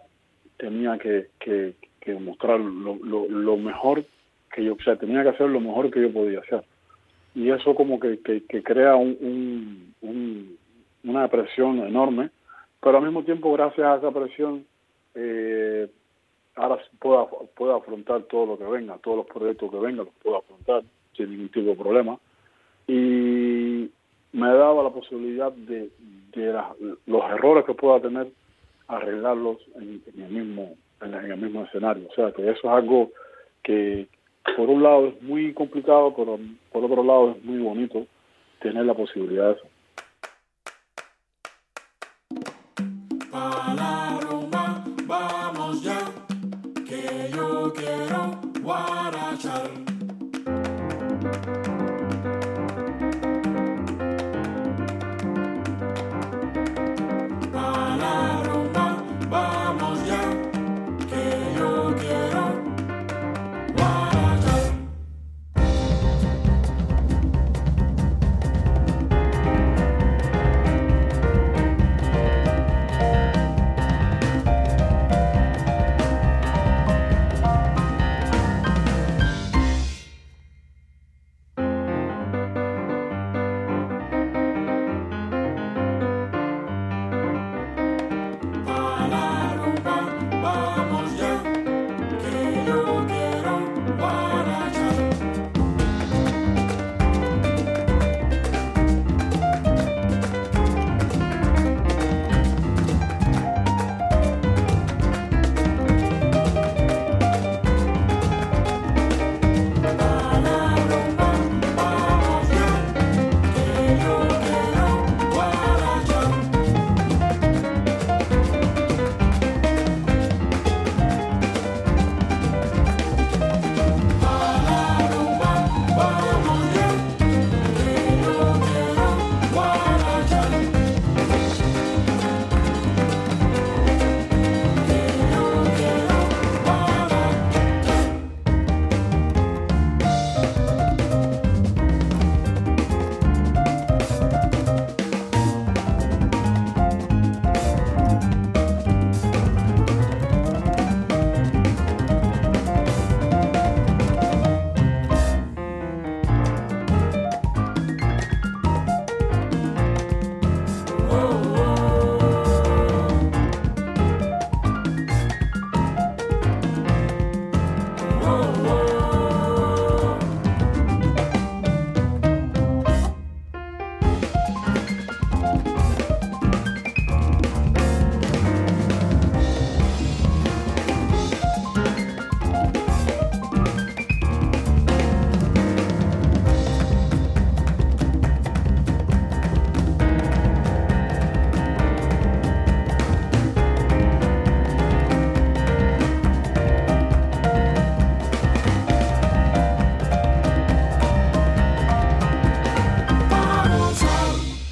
tenía 0.57 0.97
que, 0.97 1.27
que, 1.39 1.73
mostrar 2.15 2.59
lo, 2.59 2.95
lo, 3.29 3.57
mejor 3.57 4.03
que 4.53 4.63
yo, 4.63 4.73
o 4.73 4.83
sea, 4.83 4.95
tenía 4.95 5.23
que 5.23 5.29
hacer 5.29 5.49
lo 5.49 5.59
mejor 5.59 5.91
que 5.91 6.01
yo 6.01 6.13
podía 6.13 6.39
hacer. 6.39 6.63
Y 7.33 7.49
eso 7.49 7.73
como 7.75 7.99
que, 7.99 8.19
que, 8.19 8.63
crea 8.63 8.95
un, 8.95 9.93
un, 10.01 10.57
una 11.03 11.27
presión 11.29 11.79
enorme, 11.79 12.29
pero 12.81 12.97
al 12.97 13.03
mismo 13.03 13.23
tiempo, 13.23 13.53
gracias 13.53 13.87
a 13.87 13.97
esa 13.97 14.11
presión, 14.11 14.65
eh, 15.15 15.87
ahora 16.55 16.79
puedo, 16.99 17.49
puedo 17.55 17.75
afrontar 17.75 18.23
todo 18.23 18.45
lo 18.45 18.57
que 18.57 18.65
venga, 18.65 18.97
todos 18.97 19.17
los 19.17 19.27
proyectos 19.27 19.71
que 19.71 19.77
vengan 19.77 20.05
los 20.05 20.15
puedo 20.21 20.37
afrontar 20.37 20.83
sin 21.15 21.29
ningún 21.29 21.49
tipo 21.49 21.69
de 21.69 21.75
problema. 21.75 22.19
Y 22.87 23.89
me 24.33 24.47
daba 24.47 24.83
la 24.83 24.89
posibilidad 24.89 25.51
de, 25.51 25.89
de 26.33 26.61
los 27.05 27.23
errores 27.31 27.65
que 27.65 27.73
pueda 27.73 28.01
tener, 28.01 28.27
arreglarlos 28.87 29.57
en, 29.75 30.01
el 30.17 30.29
mismo 30.29 30.75
en, 31.01 31.13
el 31.13 31.37
mismo 31.37 31.63
escenario. 31.63 32.07
O 32.09 32.13
sea, 32.13 32.31
que 32.31 32.43
eso 32.49 32.59
es 32.59 32.65
algo 32.65 33.11
que 33.63 34.07
por 34.55 34.69
un 34.69 34.83
lado 34.83 35.07
es 35.07 35.21
muy 35.21 35.53
complicado, 35.53 36.13
pero 36.15 36.39
por 36.71 36.83
otro 36.83 37.03
lado 37.03 37.31
es 37.31 37.43
muy 37.43 37.59
bonito 37.59 38.05
tener 38.59 38.85
la 38.85 38.93
posibilidad 38.93 39.47
de 39.47 39.53
eso. 39.53 39.67